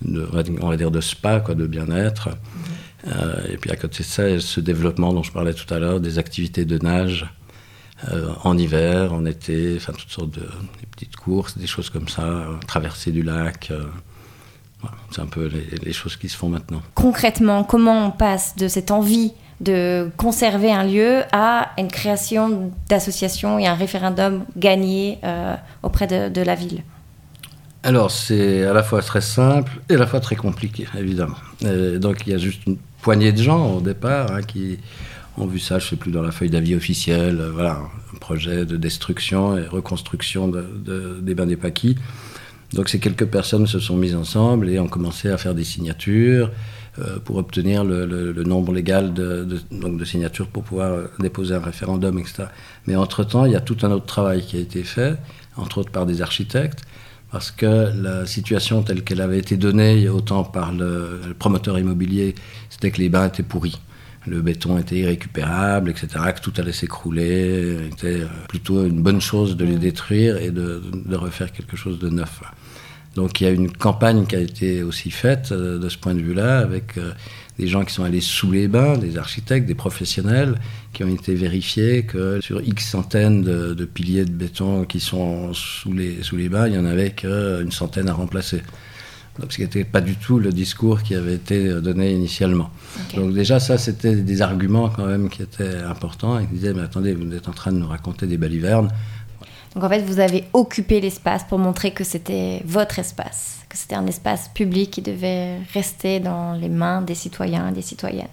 de, 0.00 0.26
on 0.62 0.68
va 0.70 0.76
dire 0.78 0.90
de 0.90 1.02
spa, 1.02 1.40
quoi, 1.40 1.54
de 1.54 1.66
bien-être. 1.66 2.30
Euh, 3.06 3.52
et 3.52 3.58
puis 3.58 3.70
à 3.70 3.76
côté 3.76 3.98
de 3.98 4.08
ça, 4.08 4.40
ce 4.40 4.60
développement 4.60 5.12
dont 5.12 5.22
je 5.22 5.32
parlais 5.32 5.52
tout 5.52 5.72
à 5.72 5.78
l'heure, 5.78 6.00
des 6.00 6.18
activités 6.18 6.64
de 6.64 6.78
nage 6.78 7.26
euh, 8.10 8.30
en 8.42 8.56
hiver, 8.56 9.12
en 9.12 9.26
été, 9.26 9.74
enfin 9.76 9.92
toutes 9.92 10.10
sortes 10.10 10.30
de 10.30 10.48
petites 10.90 11.16
courses, 11.16 11.58
des 11.58 11.66
choses 11.66 11.90
comme 11.90 12.08
ça, 12.08 12.22
euh, 12.22 12.56
traverser 12.66 13.12
du 13.12 13.22
lac. 13.22 13.70
c'est 15.10 15.20
un 15.20 15.26
peu 15.26 15.50
les, 15.82 15.92
choses 15.92 16.16
qui 16.16 16.30
se 16.30 16.38
font 16.38 16.48
maintenant. 16.48 16.80
Concrètement, 16.94 17.64
comment 17.64 18.06
on 18.06 18.10
passe 18.10 18.56
de 18.56 18.66
cette 18.66 18.90
envie 18.90 19.34
de 19.60 20.10
conserver 20.16 20.72
un 20.72 20.84
lieu 20.84 21.22
à 21.32 21.70
une 21.78 21.88
création 21.88 22.70
d'association 22.88 23.58
et 23.58 23.66
un 23.66 23.74
référendum 23.74 24.44
gagné 24.56 25.18
auprès 25.82 26.06
de, 26.06 26.42
la 26.42 26.54
ville 26.54 26.82
Alors, 27.82 28.10
c'est 28.10 28.64
à 28.64 28.72
la 28.72 28.84
fois 28.84 29.02
très 29.02 29.20
simple 29.20 29.80
et 29.88 29.94
à 29.94 29.98
la 29.98 30.06
fois 30.06 30.20
très 30.20 30.36
compliqué, 30.36 30.86
évidemment. 30.96 31.36
donc, 31.60 32.26
il 32.26 32.32
y 32.32 32.34
a 32.34 32.38
juste 32.38 32.66
une 32.66 32.76
poignée 33.02 33.32
de 33.32 33.42
gens 33.42 33.74
au 33.74 33.80
départ 33.80 34.32
hein, 34.32 34.42
qui 34.42 34.78
ont 35.40 35.46
vu 35.46 35.58
ça, 35.58 35.78
je 35.78 35.86
ne 35.86 35.90
sais 35.90 35.96
plus, 35.96 36.10
dans 36.10 36.22
la 36.22 36.32
feuille 36.32 36.50
d'avis 36.50 36.74
officielle, 36.74 37.38
euh, 37.40 37.50
voilà, 37.52 37.80
un 38.14 38.18
projet 38.18 38.64
de 38.64 38.76
destruction 38.76 39.56
et 39.56 39.66
reconstruction 39.66 40.48
de, 40.48 41.20
des 41.20 41.34
bains 41.34 41.46
des 41.46 41.56
Paquis. 41.56 41.96
Donc 42.72 42.88
ces 42.88 42.98
quelques 42.98 43.26
personnes 43.26 43.66
se 43.66 43.78
sont 43.78 43.96
mises 43.96 44.14
ensemble 44.14 44.68
et 44.68 44.78
ont 44.78 44.88
commencé 44.88 45.30
à 45.30 45.38
faire 45.38 45.54
des 45.54 45.64
signatures 45.64 46.50
euh, 46.50 46.50
pour 47.24 47.36
obtenir 47.36 47.84
le, 47.84 48.32
nombre 48.44 48.72
légal 48.72 49.14
de, 49.14 49.46
donc 49.70 49.98
de, 49.98 50.04
signatures 50.04 50.48
pour 50.48 50.64
pouvoir 50.64 50.92
euh, 50.92 51.06
déposer 51.18 51.54
un 51.54 51.60
référendum, 51.60 52.18
etc. 52.18 52.44
Mais 52.86 52.96
entre-temps, 52.96 53.44
il 53.44 53.52
y 53.52 53.56
a 53.56 53.60
tout 53.60 53.76
un 53.82 53.90
autre 53.90 54.06
travail 54.06 54.42
qui 54.42 54.56
a 54.56 54.60
été 54.60 54.82
fait, 54.82 55.16
entre 55.56 55.78
autres 55.78 55.90
par 55.90 56.06
des 56.06 56.22
architectes, 56.22 56.82
parce 57.30 57.50
que 57.50 57.92
la 57.94 58.26
situation 58.26 58.82
telle 58.82 59.04
qu'elle 59.04 59.20
avait 59.20 59.38
été 59.38 59.56
donnée, 59.56 60.08
autant 60.08 60.44
par 60.44 60.72
le, 60.72 61.20
promoteur 61.38 61.78
immobilier, 61.78 62.34
c'était 62.70 62.90
que 62.90 62.98
les 62.98 63.08
bains 63.08 63.26
étaient 63.26 63.42
pourris. 63.42 63.78
Le 64.26 64.42
béton 64.42 64.78
était 64.78 64.96
irrécupérable, 64.96 65.90
etc., 65.90 66.08
que 66.34 66.40
tout 66.40 66.52
allait 66.58 66.72
s'écrouler. 66.72 67.78
C'était 67.90 68.22
plutôt 68.48 68.84
une 68.84 69.02
bonne 69.02 69.20
chose 69.20 69.56
de 69.56 69.64
les 69.64 69.76
mm. 69.76 69.80
détruire 69.80 70.36
et 70.38 70.50
de, 70.50 70.82
de, 70.92 71.16
refaire 71.16 71.52
quelque 71.52 71.76
chose 71.76 71.98
de 71.98 72.08
neuf. 72.08 72.42
Donc 73.18 73.40
il 73.40 73.44
y 73.44 73.46
a 73.48 73.50
une 73.50 73.72
campagne 73.72 74.26
qui 74.26 74.36
a 74.36 74.38
été 74.38 74.84
aussi 74.84 75.10
faite 75.10 75.50
euh, 75.50 75.80
de 75.80 75.88
ce 75.88 75.98
point 75.98 76.14
de 76.14 76.20
vue-là, 76.20 76.60
avec 76.60 76.96
euh, 76.98 77.10
des 77.58 77.66
gens 77.66 77.84
qui 77.84 77.92
sont 77.92 78.04
allés 78.04 78.20
sous 78.20 78.52
les 78.52 78.68
bains, 78.68 78.96
des 78.96 79.18
architectes, 79.18 79.66
des 79.66 79.74
professionnels, 79.74 80.54
qui 80.92 81.02
ont 81.02 81.08
été 81.08 81.34
vérifiés 81.34 82.04
que 82.04 82.40
sur 82.40 82.60
X 82.60 82.88
centaines 82.88 83.42
de, 83.42 83.84
piliers 83.84 84.24
de 84.24 84.30
béton 84.30 84.84
qui 84.84 85.00
sont 85.00 85.52
sous 85.52 85.92
les, 85.92 86.22
sous 86.22 86.36
les 86.36 86.48
bains, 86.48 86.68
il 86.68 86.74
n'y 86.74 86.78
en 86.78 86.84
avait 86.84 87.10
qu'une 87.10 87.72
centaine 87.72 88.08
à 88.08 88.12
remplacer. 88.12 88.62
Donc, 89.40 89.50
ce 89.52 89.56
qui 89.56 89.62
n'était 89.62 89.82
pas 89.82 90.00
du 90.00 90.14
tout 90.14 90.38
le 90.38 90.52
discours 90.52 91.02
qui 91.02 91.16
avait 91.16 91.34
été 91.34 91.80
donné 91.80 92.12
initialement. 92.12 92.70
Donc 93.14 93.34
déjà, 93.34 93.58
ça, 93.58 93.78
c'était 93.78 94.14
des 94.14 94.42
arguments 94.42 94.90
quand 94.90 95.06
même 95.06 95.28
qui 95.28 95.42
étaient 95.42 95.78
importants 95.78 96.38
et 96.38 96.46
qui 96.46 96.54
disaient, 96.54 96.74
mais 96.74 96.82
attendez, 96.82 97.14
vous 97.14 97.34
êtes 97.34 97.48
en 97.48 97.52
train 97.52 97.72
de 97.72 97.78
nous 97.78 97.86
raconter 97.88 98.26
des 98.26 98.36
balivernes. 98.36 98.90
Donc 99.74 99.84
en 99.84 99.88
fait, 99.88 100.00
vous 100.00 100.20
avez 100.20 100.44
occupé 100.52 101.00
l'espace 101.00 101.44
pour 101.44 101.58
montrer 101.58 101.92
que 101.92 102.04
c'était 102.04 102.62
votre 102.64 102.98
espace, 102.98 103.58
que 103.68 103.76
c'était 103.76 103.94
un 103.94 104.06
espace 104.06 104.48
public 104.54 104.90
qui 104.90 105.02
devait 105.02 105.58
rester 105.74 106.20
dans 106.20 106.52
les 106.54 106.68
mains 106.68 107.02
des 107.02 107.14
citoyens 107.14 107.68
et 107.68 107.72
des 107.72 107.82
citoyennes. 107.82 108.28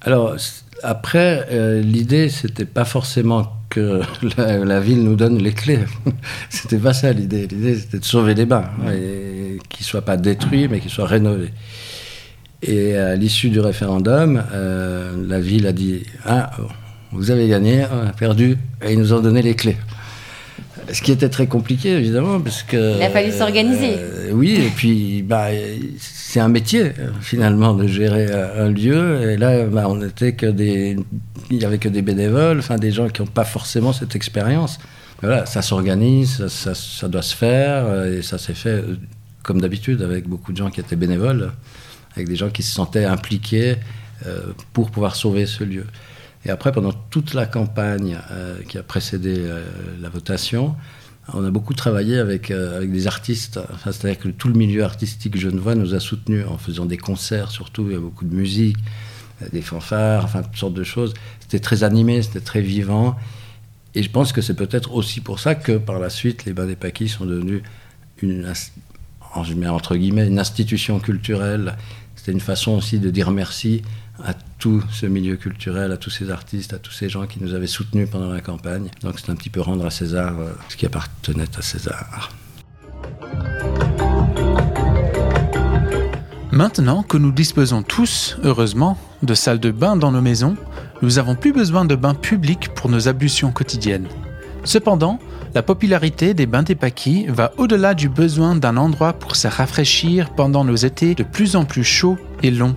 Alors 0.00 0.34
après, 0.82 1.46
euh, 1.50 1.80
l'idée, 1.80 2.28
c'était 2.28 2.64
pas 2.64 2.84
forcément 2.84 3.52
que 3.68 4.00
la, 4.36 4.80
ville 4.80 5.02
nous 5.04 5.14
donne 5.14 5.38
les 5.38 5.52
clés. 5.52 5.84
c'était 6.50 6.78
pas 6.78 6.92
ça 6.92 7.12
l'idée. 7.12 7.46
L'idée, 7.46 7.76
c'était 7.76 7.98
de 7.98 8.04
sauver 8.04 8.34
les 8.34 8.46
bains. 8.46 8.68
Et 8.92 9.58
qui 9.68 9.82
ne 9.82 9.86
soit 9.86 10.02
pas 10.02 10.16
détruit, 10.16 10.68
mais 10.68 10.80
qui 10.80 10.88
soit 10.88 11.06
rénové. 11.06 11.50
Et 12.62 12.96
à 12.96 13.16
l'issue 13.16 13.50
du 13.50 13.60
référendum, 13.60 14.42
euh, 14.52 15.14
la 15.26 15.40
ville 15.40 15.66
a 15.66 15.72
dit 15.72 16.02
Ah, 16.24 16.50
vous 17.12 17.30
avez 17.30 17.48
gagné, 17.48 17.84
on 17.92 18.06
a 18.06 18.12
perdu, 18.12 18.56
et 18.84 18.92
ils 18.92 18.98
nous 18.98 19.12
ont 19.12 19.20
donné 19.20 19.42
les 19.42 19.54
clés. 19.54 19.76
Ce 20.90 21.02
qui 21.02 21.12
était 21.12 21.28
très 21.28 21.46
compliqué, 21.46 21.90
évidemment, 21.90 22.40
parce 22.40 22.62
que. 22.62 22.96
Il 22.96 23.02
a 23.02 23.10
fallu 23.10 23.30
s'organiser. 23.32 23.96
Euh, 23.98 24.30
oui, 24.32 24.54
et 24.54 24.70
puis, 24.70 25.22
bah, 25.22 25.48
c'est 25.98 26.40
un 26.40 26.48
métier, 26.48 26.92
finalement, 27.20 27.74
de 27.74 27.86
gérer 27.86 28.26
un 28.32 28.68
lieu. 28.68 29.30
Et 29.30 29.36
là, 29.36 29.64
bah, 29.66 29.84
on 29.88 30.02
était 30.02 30.32
que 30.32 30.46
des. 30.46 30.96
Il 31.50 31.58
n'y 31.58 31.64
avait 31.64 31.78
que 31.78 31.88
des 31.88 32.02
bénévoles, 32.02 32.58
enfin, 32.58 32.76
des 32.76 32.90
gens 32.90 33.08
qui 33.08 33.20
n'ont 33.20 33.28
pas 33.28 33.44
forcément 33.44 33.92
cette 33.92 34.16
expérience. 34.16 34.78
Voilà, 35.20 35.46
ça 35.46 35.62
s'organise, 35.62 36.48
ça, 36.48 36.74
ça, 36.74 37.08
doit 37.08 37.22
se 37.22 37.36
faire, 37.36 38.06
et 38.06 38.22
ça 38.22 38.38
s'est 38.38 38.54
fait 38.54 38.82
comme 39.42 39.60
d'habitude, 39.60 40.02
avec 40.02 40.28
beaucoup 40.28 40.52
de 40.52 40.56
gens 40.56 40.70
qui 40.70 40.80
étaient 40.80 40.96
bénévoles, 40.96 41.52
avec 42.14 42.28
des 42.28 42.36
gens 42.36 42.50
qui 42.50 42.62
se 42.62 42.72
sentaient 42.72 43.04
impliqués 43.04 43.76
euh, 44.26 44.52
pour 44.72 44.90
pouvoir 44.90 45.16
sauver 45.16 45.46
ce 45.46 45.64
lieu. 45.64 45.86
Et 46.44 46.50
après, 46.50 46.72
pendant 46.72 46.92
toute 46.92 47.34
la 47.34 47.46
campagne 47.46 48.18
euh, 48.30 48.60
qui 48.68 48.78
a 48.78 48.82
précédé 48.82 49.34
euh, 49.38 49.64
la 50.00 50.08
votation, 50.08 50.74
on 51.32 51.44
a 51.44 51.50
beaucoup 51.50 51.74
travaillé 51.74 52.18
avec, 52.18 52.50
avec 52.50 52.90
des 52.90 53.06
artistes. 53.06 53.60
C'est-à-dire 53.84 54.18
que 54.18 54.28
tout 54.28 54.48
le 54.48 54.54
milieu 54.54 54.82
artistique 54.82 55.38
genevois 55.38 55.76
nous 55.76 55.94
a 55.94 56.00
soutenus 56.00 56.44
en 56.48 56.58
faisant 56.58 56.84
des 56.84 56.96
concerts, 56.96 57.52
surtout, 57.52 57.86
il 57.86 57.92
y 57.92 57.96
a 57.96 58.00
beaucoup 58.00 58.24
de 58.24 58.34
musique, 58.34 58.76
des 59.52 59.62
fanfares, 59.62 60.24
enfin, 60.24 60.42
toutes 60.42 60.56
sortes 60.56 60.74
de 60.74 60.84
choses. 60.84 61.14
C'était 61.40 61.60
très 61.60 61.84
animé, 61.84 62.22
c'était 62.22 62.40
très 62.40 62.60
vivant. 62.60 63.16
Et 63.94 64.02
je 64.02 64.10
pense 64.10 64.32
que 64.32 64.40
c'est 64.40 64.54
peut-être 64.54 64.92
aussi 64.94 65.20
pour 65.20 65.38
ça 65.38 65.54
que 65.54 65.78
par 65.78 65.98
la 65.98 66.10
suite, 66.10 66.44
les 66.44 66.52
Bains 66.52 66.66
des 66.66 66.76
Paquis 66.76 67.08
sont 67.08 67.26
devenus 67.26 67.62
une, 68.20 68.52
entre 69.34 69.96
guillemets, 69.96 70.26
une 70.26 70.38
institution 70.38 70.98
culturelle. 70.98 71.76
C'était 72.16 72.32
une 72.32 72.40
façon 72.40 72.72
aussi 72.72 72.98
de 72.98 73.10
dire 73.10 73.30
merci 73.30 73.82
à 74.24 74.34
tout 74.58 74.82
ce 74.90 75.06
milieu 75.06 75.36
culturel, 75.36 75.90
à 75.92 75.96
tous 75.96 76.10
ces 76.10 76.30
artistes, 76.30 76.74
à 76.74 76.78
tous 76.78 76.92
ces 76.92 77.08
gens 77.08 77.26
qui 77.26 77.42
nous 77.42 77.54
avaient 77.54 77.66
soutenus 77.66 78.08
pendant 78.10 78.30
la 78.30 78.40
campagne. 78.40 78.90
Donc 79.02 79.18
c'est 79.18 79.30
un 79.30 79.34
petit 79.34 79.50
peu 79.50 79.60
rendre 79.60 79.86
à 79.86 79.90
César 79.90 80.38
euh, 80.38 80.52
ce 80.68 80.76
qui 80.76 80.86
appartenait 80.86 81.48
à 81.56 81.62
César. 81.62 82.30
Maintenant 86.52 87.02
que 87.02 87.16
nous 87.16 87.32
disposons 87.32 87.82
tous, 87.82 88.36
heureusement, 88.44 88.98
de 89.22 89.32
salles 89.32 89.58
de 89.58 89.70
bain 89.70 89.96
dans 89.96 90.12
nos 90.12 90.20
maisons, 90.20 90.56
nous 91.00 91.12
n'avons 91.12 91.34
plus 91.34 91.52
besoin 91.52 91.86
de 91.86 91.96
bains 91.96 92.14
publics 92.14 92.68
pour 92.74 92.90
nos 92.90 93.08
ablutions 93.08 93.52
quotidiennes. 93.52 94.08
Cependant, 94.64 95.18
la 95.54 95.62
popularité 95.62 96.34
des 96.34 96.46
bains 96.46 96.62
paquis 96.62 97.26
va 97.26 97.52
au-delà 97.56 97.94
du 97.94 98.08
besoin 98.08 98.54
d'un 98.54 98.76
endroit 98.76 99.14
pour 99.14 99.34
se 99.34 99.48
rafraîchir 99.48 100.30
pendant 100.34 100.64
nos 100.64 100.76
étés 100.76 101.14
de 101.14 101.24
plus 101.24 101.56
en 101.56 101.64
plus 101.64 101.84
chauds 101.84 102.18
et 102.42 102.50
longs. 102.50 102.76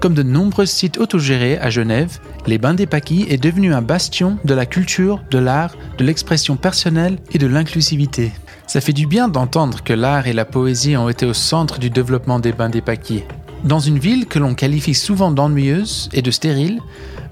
Comme 0.00 0.14
de 0.14 0.22
nombreux 0.22 0.64
sites 0.64 0.96
autogérés 0.96 1.58
à 1.58 1.68
Genève, 1.68 2.20
les 2.46 2.56
bains 2.56 2.72
des 2.72 2.86
paquis 2.86 3.26
est 3.28 3.36
devenu 3.36 3.74
un 3.74 3.82
bastion 3.82 4.38
de 4.46 4.54
la 4.54 4.64
culture, 4.64 5.22
de 5.30 5.36
l'art, 5.36 5.76
de 5.98 6.04
l'expression 6.04 6.56
personnelle 6.56 7.18
et 7.32 7.38
de 7.38 7.46
l'inclusivité. 7.46 8.32
Ça 8.66 8.80
fait 8.80 8.94
du 8.94 9.06
bien 9.06 9.28
d'entendre 9.28 9.82
que 9.84 9.92
l'art 9.92 10.26
et 10.26 10.32
la 10.32 10.46
poésie 10.46 10.96
ont 10.96 11.10
été 11.10 11.26
au 11.26 11.34
centre 11.34 11.78
du 11.78 11.90
développement 11.90 12.40
des 12.40 12.52
bains 12.52 12.70
des 12.70 12.80
paquis. 12.80 13.24
Dans 13.64 13.78
une 13.78 13.98
ville 13.98 14.24
que 14.24 14.38
l'on 14.38 14.54
qualifie 14.54 14.94
souvent 14.94 15.32
d'ennuyeuse 15.32 16.08
et 16.14 16.22
de 16.22 16.30
stérile, 16.30 16.80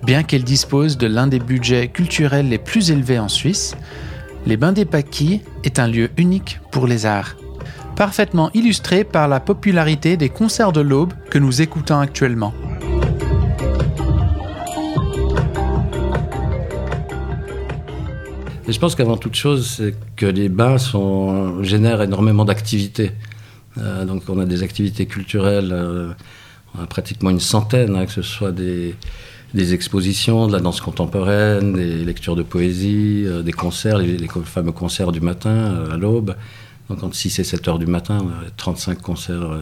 bien 0.05 0.23
qu'elle 0.23 0.45
dispose 0.45 0.99
de 0.99 1.07
l'un 1.07 1.27
des 1.27 1.39
budgets 1.39 1.89
culturels 1.89 2.51
les 2.51 2.59
plus 2.59 2.91
élevés 2.91 3.19
en 3.19 3.29
Suisse, 3.29 3.77
les 4.45 4.59
Bains 4.59 4.73
des 4.73 4.85
Paquis 4.85 5.41
est 5.65 5.79
un 5.79 5.89
lieu 5.89 6.11
unique 6.19 6.61
pour 6.71 6.87
les 6.87 7.07
arts. 7.07 7.38
Parfaitement 7.99 8.53
illustré 8.55 9.03
par 9.03 9.27
la 9.27 9.41
popularité 9.41 10.17
des 10.17 10.29
concerts 10.29 10.71
de 10.71 10.81
l'aube 10.81 11.15
que 11.31 11.39
nous 11.41 11.63
écoutons 11.63 11.99
actuellement. 11.99 12.55
Et 18.69 18.73
je 18.73 18.79
pense 18.79 18.95
qu'avant 18.95 19.17
toute 19.17 19.35
chose, 19.35 19.69
c'est 19.69 19.97
que 20.15 20.27
les 20.27 20.49
bains 20.49 20.79
sont, 20.79 21.65
génèrent 21.65 22.01
énormément 22.01 22.45
d'activités. 22.45 23.11
Euh, 23.79 24.05
donc 24.05 24.23
on 24.29 24.39
a 24.39 24.45
des 24.45 24.63
activités 24.63 25.07
culturelles, 25.07 25.71
euh, 25.73 26.13
on 26.77 26.85
a 26.85 26.87
pratiquement 26.87 27.31
une 27.31 27.41
centaine, 27.41 27.97
hein, 27.97 28.07
que 28.07 28.13
ce 28.13 28.23
soit 28.23 28.53
des, 28.53 28.95
expositions, 29.75 30.47
de 30.47 30.53
la 30.53 30.61
danse 30.61 30.81
contemporaine, 30.81 31.73
des 31.73 32.05
lectures 32.05 32.37
de 32.37 32.45
poésie, 32.45 33.25
euh, 33.27 33.43
des 33.43 33.51
concerts, 33.51 33.99
les, 33.99 34.29
fameux 34.45 34.71
concerts 34.71 35.11
du 35.11 35.21
matin 35.21 35.85
à 35.91 35.97
l'aube. 35.97 36.37
Donc 36.89 37.03
entre 37.03 37.17
6 37.17 37.39
et 37.39 37.45
7 37.45 37.69
heures 37.69 37.79
du 37.79 37.87
matin, 37.87 38.19
on 38.23 38.29
a 38.29 38.51
35 38.57 39.01
concerts 39.01 39.43
euh, 39.43 39.61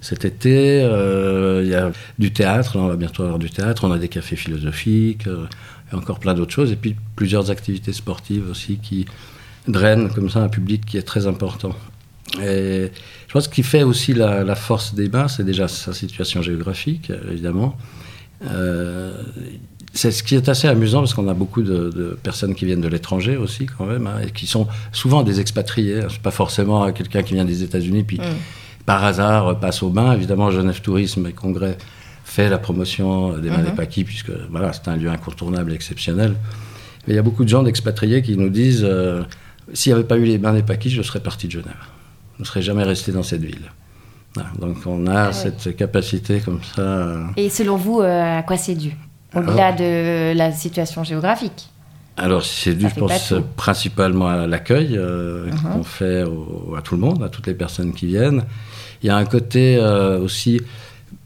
cet 0.00 0.24
été. 0.24 0.80
Il 1.62 1.68
y 1.68 1.74
a 1.74 1.92
du 2.18 2.32
théâtre, 2.32 2.76
on 2.76 2.88
va 2.88 2.96
bientôt 2.96 3.22
avoir 3.22 3.38
du 3.38 3.50
théâtre, 3.50 3.84
on 3.84 3.92
a 3.92 3.98
des 3.98 4.08
cafés 4.08 4.36
philosophiques, 4.36 5.26
et 5.26 5.94
encore 5.94 6.18
plein 6.18 6.34
d'autres 6.34 6.52
choses. 6.52 6.72
Et 6.72 6.76
puis 6.76 6.96
plusieurs 7.14 7.50
activités 7.50 7.92
sportives 7.92 8.48
aussi 8.50 8.78
qui 8.78 9.06
drainent 9.68 10.10
comme 10.10 10.28
ça 10.28 10.40
un 10.40 10.48
public 10.48 10.84
qui 10.84 10.96
est 10.96 11.02
très 11.02 11.26
important. 11.26 11.76
Et 12.40 12.90
je 13.28 13.32
pense 13.32 13.48
qu'il 13.48 13.64
fait 13.64 13.82
aussi 13.82 14.14
la, 14.14 14.54
force 14.54 14.94
des 14.94 15.08
bains, 15.08 15.28
c'est 15.28 15.44
déjà 15.44 15.68
sa 15.68 15.92
situation 15.92 16.40
géographique, 16.40 17.12
évidemment. 17.30 17.76
Euh, 18.44 19.22
c'est 19.92 20.10
ce 20.10 20.22
qui 20.22 20.34
est 20.34 20.48
assez 20.48 20.68
amusant 20.68 21.00
parce 21.00 21.14
qu'on 21.14 21.28
a 21.28 21.34
beaucoup 21.34 21.62
de, 21.62 22.18
personnes 22.22 22.54
qui 22.54 22.64
viennent 22.64 22.80
de 22.80 22.88
l'étranger 22.88 23.36
aussi 23.36 23.66
quand 23.66 23.86
même 23.86 24.06
hein, 24.06 24.20
et 24.26 24.30
qui 24.30 24.46
sont 24.46 24.66
souvent 24.92 25.22
des 25.22 25.40
expatriés. 25.40 26.00
Hein. 26.00 26.08
C'est 26.10 26.22
pas 26.22 26.30
forcément 26.30 26.90
quelqu'un 26.92 27.22
qui 27.22 27.34
vient 27.34 27.44
des 27.44 27.62
États-Unis 27.62 28.02
puis 28.04 28.18
mm. 28.18 28.84
par 28.86 29.04
hasard 29.04 29.58
passe 29.60 29.82
au 29.82 29.90
bain. 29.90 30.14
Évidemment, 30.14 30.50
Genève 30.50 30.80
Tourisme 30.80 31.26
et 31.26 31.32
Congrès 31.32 31.76
fait 32.24 32.48
la 32.48 32.58
promotion 32.58 33.38
des 33.38 33.50
bains 33.50 33.58
des 33.58 33.70
mm-hmm. 33.70 33.74
Paquis 33.74 34.04
puisque 34.04 34.32
voilà, 34.50 34.72
c'est 34.72 34.88
un 34.88 34.96
lieu 34.96 35.10
incontournable, 35.10 35.72
exceptionnel. 35.72 36.36
Mais 37.06 37.14
il 37.14 37.16
y 37.16 37.20
a 37.20 37.22
beaucoup 37.22 37.44
de 37.44 37.48
gens 37.48 37.62
d'expatriés 37.62 38.22
qui 38.22 38.36
nous 38.36 38.48
disent 38.48 38.84
euh, 38.84 39.22
s'il 39.74 39.92
n'y 39.92 39.98
avait 39.98 40.08
pas 40.08 40.16
eu 40.16 40.24
les 40.24 40.38
bains 40.38 40.54
des 40.54 40.62
Paquis, 40.62 40.90
je 40.90 41.02
serais 41.02 41.20
parti 41.20 41.46
de 41.46 41.52
Genève. 41.52 41.74
Je 42.36 42.42
ne 42.42 42.46
serais 42.46 42.62
jamais 42.62 42.84
resté 42.84 43.12
dans 43.12 43.22
cette 43.22 43.42
ville 43.42 43.70
donc 44.58 44.78
on 44.86 45.06
a 45.06 45.24
ah 45.24 45.32
cette 45.32 45.76
capacité 45.76 46.40
comme 46.40 46.60
ça. 46.62 47.18
Et 47.36 47.50
selon 47.50 47.76
vous, 47.76 48.00
euh, 48.00 48.38
à 48.38 48.42
quoi 48.42 48.56
c'est 48.56 48.74
dû? 48.74 48.92
Au-delà 49.34 49.72
de 49.72 50.36
la 50.36 50.52
situation 50.52 51.04
géographique 51.04 51.68
alors, 52.18 52.44
c'est 52.44 52.74
dû, 52.74 52.86
je 52.90 53.00
pense, 53.00 53.32
principalement 53.56 54.28
à 54.28 54.46
l'accueil 54.46 54.98
euh, 54.98 55.48
uh-huh. 55.48 55.72
qu'on 55.72 55.82
fait 55.82 56.22
à 56.76 56.82
tout 56.82 56.94
le 56.94 57.00
monde, 57.00 57.22
à 57.22 57.30
toutes 57.30 57.46
les 57.46 57.54
personnes 57.54 57.94
qui 57.94 58.04
viennent. 58.04 58.44
Il 59.02 59.06
y 59.06 59.10
a 59.10 59.16
un 59.16 59.24
côté 59.24 59.78
euh, 59.78 60.20
aussi, 60.20 60.60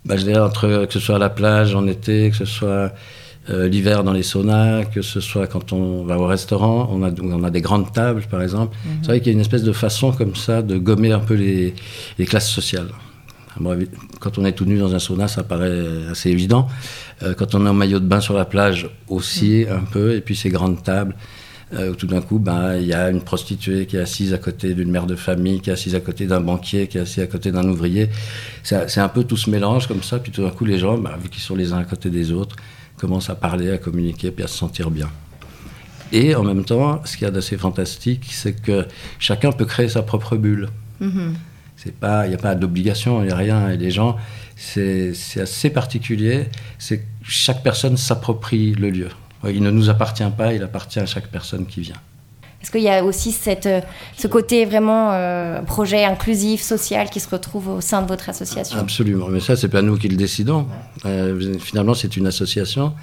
bah, 0.04 0.16
je 0.16 0.22
dirais, 0.22 0.38
entre, 0.38 0.86
que 0.86 0.92
ce 0.92 1.00
soit 1.00 1.16
à 1.16 1.18
la 1.18 1.28
plage 1.28 1.74
en 1.74 1.88
été, 1.88 2.30
que 2.30 2.36
ce 2.36 2.44
soit 2.44 2.92
l'hiver 3.48 4.04
dans 4.04 4.12
les 4.12 4.22
saunas, 4.22 4.84
que 4.84 5.02
ce 5.02 5.20
soit 5.20 5.48
quand 5.48 5.72
on 5.72 6.04
va 6.04 6.18
au 6.18 6.26
restaurant, 6.26 6.88
on 6.92 7.02
a, 7.02 7.10
on 7.20 7.42
a 7.42 7.50
des 7.50 7.60
grandes 7.60 7.92
tables, 7.92 8.22
par 8.30 8.40
exemple. 8.40 8.76
Uh-huh. 8.76 8.90
C'est 9.02 9.06
vrai 9.08 9.18
qu'il 9.18 9.28
y 9.28 9.30
a 9.30 9.34
une 9.34 9.40
espèce 9.40 9.64
de 9.64 9.72
façon 9.72 10.12
comme 10.12 10.36
ça 10.36 10.62
de 10.62 10.78
gommer 10.78 11.10
un 11.10 11.18
peu 11.18 11.34
les, 11.34 11.74
les 12.16 12.26
classes 12.26 12.48
sociales 12.48 12.88
quand 14.20 14.38
on 14.38 14.44
est 14.44 14.52
tout 14.52 14.64
nu 14.64 14.78
dans 14.78 14.94
un 14.94 14.98
sauna, 14.98 15.28
ça 15.28 15.42
paraît 15.42 16.06
assez 16.10 16.30
évident. 16.30 16.68
Euh, 17.22 17.34
quand 17.34 17.54
on 17.54 17.64
est 17.66 17.68
en 17.68 17.74
maillot 17.74 18.00
de 18.00 18.06
bain 18.06 18.20
sur 18.20 18.34
la 18.34 18.44
plage, 18.44 18.88
aussi 19.08 19.64
mm. 19.68 19.72
un 19.72 19.84
peu. 19.84 20.14
Et 20.14 20.20
puis 20.20 20.36
ces 20.36 20.50
grandes 20.50 20.82
tables, 20.82 21.14
euh, 21.74 21.90
où 21.90 21.94
tout 21.96 22.06
d'un 22.06 22.20
coup, 22.20 22.38
ben, 22.38 22.76
il 22.76 22.86
y 22.86 22.94
a 22.94 23.10
une 23.10 23.22
prostituée 23.22 23.86
qui 23.86 23.96
est 23.96 24.00
assise 24.00 24.32
à 24.32 24.38
côté 24.38 24.74
d'une 24.74 24.90
mère 24.90 25.06
de 25.06 25.16
famille, 25.16 25.60
qui 25.60 25.70
est 25.70 25.72
assise 25.72 25.94
à 25.94 26.00
côté 26.00 26.26
d'un 26.26 26.40
banquier, 26.40 26.86
qui 26.86 26.98
est 26.98 27.00
assise 27.00 27.22
à 27.22 27.26
côté 27.26 27.50
d'un 27.50 27.66
ouvrier. 27.68 28.08
C'est 28.62 28.98
un 28.98 29.08
peu 29.08 29.24
tout 29.24 29.36
ce 29.36 29.50
mélange 29.50 29.86
comme 29.86 30.02
ça. 30.02 30.18
Puis 30.18 30.30
tout 30.30 30.42
d'un 30.42 30.50
coup, 30.50 30.64
les 30.64 30.78
gens, 30.78 30.98
ben, 30.98 31.16
vu 31.20 31.28
qu'ils 31.28 31.42
sont 31.42 31.56
les 31.56 31.72
uns 31.72 31.78
à 31.78 31.84
côté 31.84 32.10
des 32.10 32.32
autres, 32.32 32.56
commencent 32.96 33.30
à 33.30 33.34
parler, 33.34 33.70
à 33.70 33.78
communiquer, 33.78 34.30
puis 34.30 34.44
à 34.44 34.48
se 34.48 34.56
sentir 34.56 34.90
bien. 34.90 35.08
Et 36.12 36.34
en 36.36 36.44
même 36.44 36.64
temps, 36.64 37.02
ce 37.04 37.16
qu'il 37.16 37.24
y 37.24 37.28
a 37.28 37.32
d'assez 37.32 37.56
fantastique, 37.56 38.26
c'est 38.30 38.52
que 38.52 38.86
chacun 39.18 39.50
peut 39.50 39.64
créer 39.64 39.88
sa 39.88 40.02
propre 40.02 40.36
bulle. 40.36 40.68
Mm-hmm 41.76 41.92
il 42.24 42.28
n'y 42.28 42.34
a 42.34 42.38
pas 42.38 42.54
d'obligation, 42.54 43.22
il 43.22 43.26
n'y 43.26 43.32
a 43.32 43.36
rien. 43.36 43.70
Et 43.70 43.76
les 43.76 43.90
gens, 43.90 44.16
c'est 44.56 45.12
assez 45.40 45.70
particulier. 45.70 46.48
C'est 46.78 47.02
chaque 47.22 47.62
personne 47.62 47.96
s'approprie 47.96 48.74
le 48.74 48.90
lieu. 48.90 49.08
Il 49.48 49.62
ne 49.62 49.70
nous 49.70 49.90
appartient 49.90 50.24
pas, 50.36 50.54
il 50.54 50.62
appartient 50.62 50.98
à 50.98 51.06
chaque 51.06 51.28
personne 51.28 51.66
qui 51.66 51.80
vient. 51.80 52.00
Est-ce 52.62 52.72
qu'il 52.72 52.82
y 52.82 52.88
a 52.88 53.04
aussi 53.04 53.30
cette, 53.30 53.66
euh, 53.66 53.80
ce 54.16 54.26
côté 54.26 54.64
vraiment 54.64 55.12
euh, 55.12 55.60
projet 55.62 56.04
inclusif, 56.04 56.62
social 56.62 57.10
qui 57.10 57.20
se 57.20 57.28
retrouve 57.28 57.68
au 57.68 57.80
sein 57.80 58.02
de 58.02 58.08
votre 58.08 58.28
association? 58.28 58.78
Absolument, 58.80 59.28
mais 59.28 59.38
ça, 59.38 59.54
c'est 59.54 59.68
pas 59.68 59.82
nous 59.82 59.96
qui 59.96 60.08
le 60.08 60.16
décidons. 60.16 60.66
Euh, 61.04 61.58
finalement, 61.60 61.94
c'est 61.94 62.16
une 62.16 62.26
association 62.26 62.94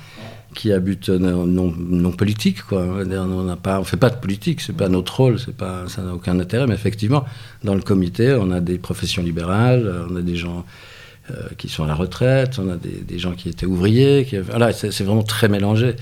qui 0.54 0.72
a 0.72 0.80
but 0.80 1.10
non, 1.10 2.12
politique. 2.12 2.64
Quoi. 2.64 2.84
On 2.84 3.80
ne 3.80 3.84
fait 3.84 3.98
pas 3.98 4.10
de 4.10 4.16
politique, 4.16 4.62
c'est 4.62 4.76
pas 4.76 4.90
notre 4.90 5.16
rôle, 5.16 5.38
pas, 5.58 5.88
ça 5.88 6.02
n'a 6.02 6.14
aucun 6.14 6.40
intérêt. 6.40 6.68
Mais 6.68 6.76
effectivement, 6.76 7.26
dans 7.64 7.76
le 7.76 7.82
comité, 7.82 8.34
on 8.40 8.52
a 8.52 8.60
des 8.60 8.78
professions 8.78 9.22
libérales, 9.22 10.06
on 10.10 10.16
a 10.16 10.22
des 10.22 10.36
gens 10.36 10.66
euh, 11.32 11.48
qui 11.58 11.70
sont 11.70 11.86
à 11.86 11.88
la 11.88 11.96
retraite, 11.96 12.60
on 12.60 12.70
a 12.70 12.76
des, 12.76 13.18
gens 13.18 13.32
qui 13.32 13.48
étaient 13.48 13.66
ouvriers. 13.66 14.26
Qui, 14.26 14.38
voilà, 14.40 14.74
c'est 14.74 15.04
vraiment 15.04 15.24
très 15.24 15.48
mélangé. 15.48 15.96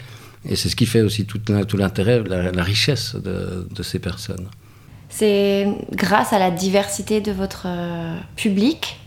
Et 0.50 0.56
c'est 0.56 0.68
ce 0.68 0.76
qui 0.76 0.88
fait 0.88 1.02
aussi 1.02 1.26
tout, 1.26 1.38
tout 1.38 1.78
l'intérêt, 1.78 2.24
la, 2.24 2.64
richesse 2.64 3.16
de, 3.16 3.68
de, 3.70 3.84
ces 3.84 4.00
personnes. 4.00 4.48
C'est 5.10 5.68
grâce 5.92 6.34
à 6.34 6.40
la 6.40 6.50
diversité 6.50 7.22
de 7.22 7.32
votre 7.32 7.66
euh, 7.68 8.18
public 8.36 9.00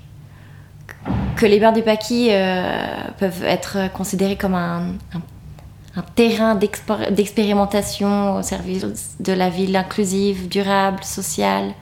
que 1.36 1.46
les 1.46 1.58
bains 1.58 1.72
du 1.72 1.82
Paquis 1.82 2.28
euh, 2.30 2.86
peuvent 3.18 3.42
être 3.42 3.92
considérés 3.92 4.36
comme 4.36 4.54
un 4.54 4.94
terrain 6.02 6.56
d'expérimentation 6.56 8.38
au 8.38 8.42
service 8.42 9.16
de 9.20 9.32
la 9.32 9.48
ville 9.48 9.76
inclusive, 9.76 10.48
durable, 10.48 11.04
sociale. 11.04 11.74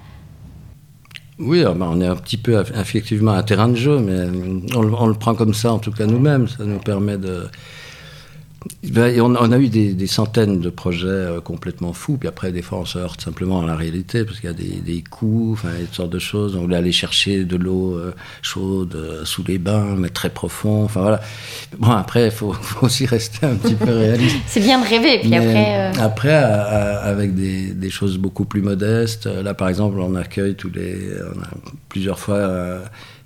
Oui, 1.38 1.64
ah 1.66 1.72
ben, 1.72 1.88
on 1.90 2.00
est 2.00 2.06
un 2.06 2.16
petit 2.16 2.36
peu 2.36 2.62
effectivement 2.78 3.32
un 3.32 3.42
terrain 3.42 3.68
de 3.68 3.74
jeu, 3.74 3.98
mais 3.98 4.28
on, 4.76 5.06
le 5.06 5.14
prend 5.14 5.34
comme 5.34 5.54
ça, 5.54 5.72
en 5.72 5.78
tout 5.78 5.90
cas 5.90 6.06
nous-mêmes. 6.06 6.46
Ça 6.46 6.64
nous 6.64 6.78
permet 6.78 7.16
de, 7.16 7.48
ben, 8.84 9.20
on, 9.20 9.52
a 9.52 9.58
eu 9.58 9.68
des, 9.68 10.06
centaines 10.06 10.60
de 10.60 10.70
projets 10.70 11.06
euh, 11.06 11.40
complètement 11.40 11.92
fous, 11.92 12.16
puis 12.16 12.28
après, 12.28 12.52
des 12.52 12.62
fois, 12.62 12.78
on 12.78 12.84
se 12.84 12.98
heurte 12.98 13.20
simplement 13.20 13.62
à 13.62 13.66
la 13.66 13.76
réalité, 13.76 14.24
parce 14.24 14.40
qu'il 14.40 14.50
y 14.50 14.52
a 14.52 14.56
des, 14.56 14.80
des 14.80 15.02
coûts, 15.02 15.50
enfin, 15.52 15.68
toutes 15.80 15.94
sortes 15.94 16.10
de 16.10 16.18
choses. 16.18 16.56
On 16.56 16.62
voulait 16.62 16.76
aller 16.76 16.92
chercher 16.92 17.44
de 17.44 17.56
l'eau 17.56 17.96
euh, 17.96 18.14
chaude 18.42 18.94
euh, 18.94 19.24
sous 19.24 19.44
les 19.44 19.58
bains, 19.58 19.94
mais 19.96 20.08
très 20.08 20.30
profond. 20.30 20.84
Enfin, 20.84 21.00
voilà. 21.00 21.20
Bon, 21.78 21.90
après, 21.90 22.26
il 22.26 22.30
faut, 22.32 22.54
aussi 22.82 23.06
rester 23.06 23.46
un 23.46 23.54
petit 23.56 23.74
peu 23.74 23.90
réaliste. 23.90 24.36
C'est 24.46 24.60
bien 24.60 24.80
de 24.80 24.86
rêver, 24.86 25.20
puis 25.20 25.34
après. 25.34 25.92
Après, 25.98 26.34
avec 26.34 27.34
des, 27.34 27.72
des, 27.72 27.90
choses 27.90 28.18
beaucoup 28.18 28.44
plus 28.44 28.62
modestes. 28.62 29.26
Là, 29.26 29.54
par 29.54 29.68
exemple, 29.68 29.98
on 30.00 30.14
accueille 30.14 30.54
tous 30.54 30.70
les. 30.70 30.98
On 31.34 31.40
a 31.40 31.48
plusieurs 31.88 32.18
fois 32.18 32.82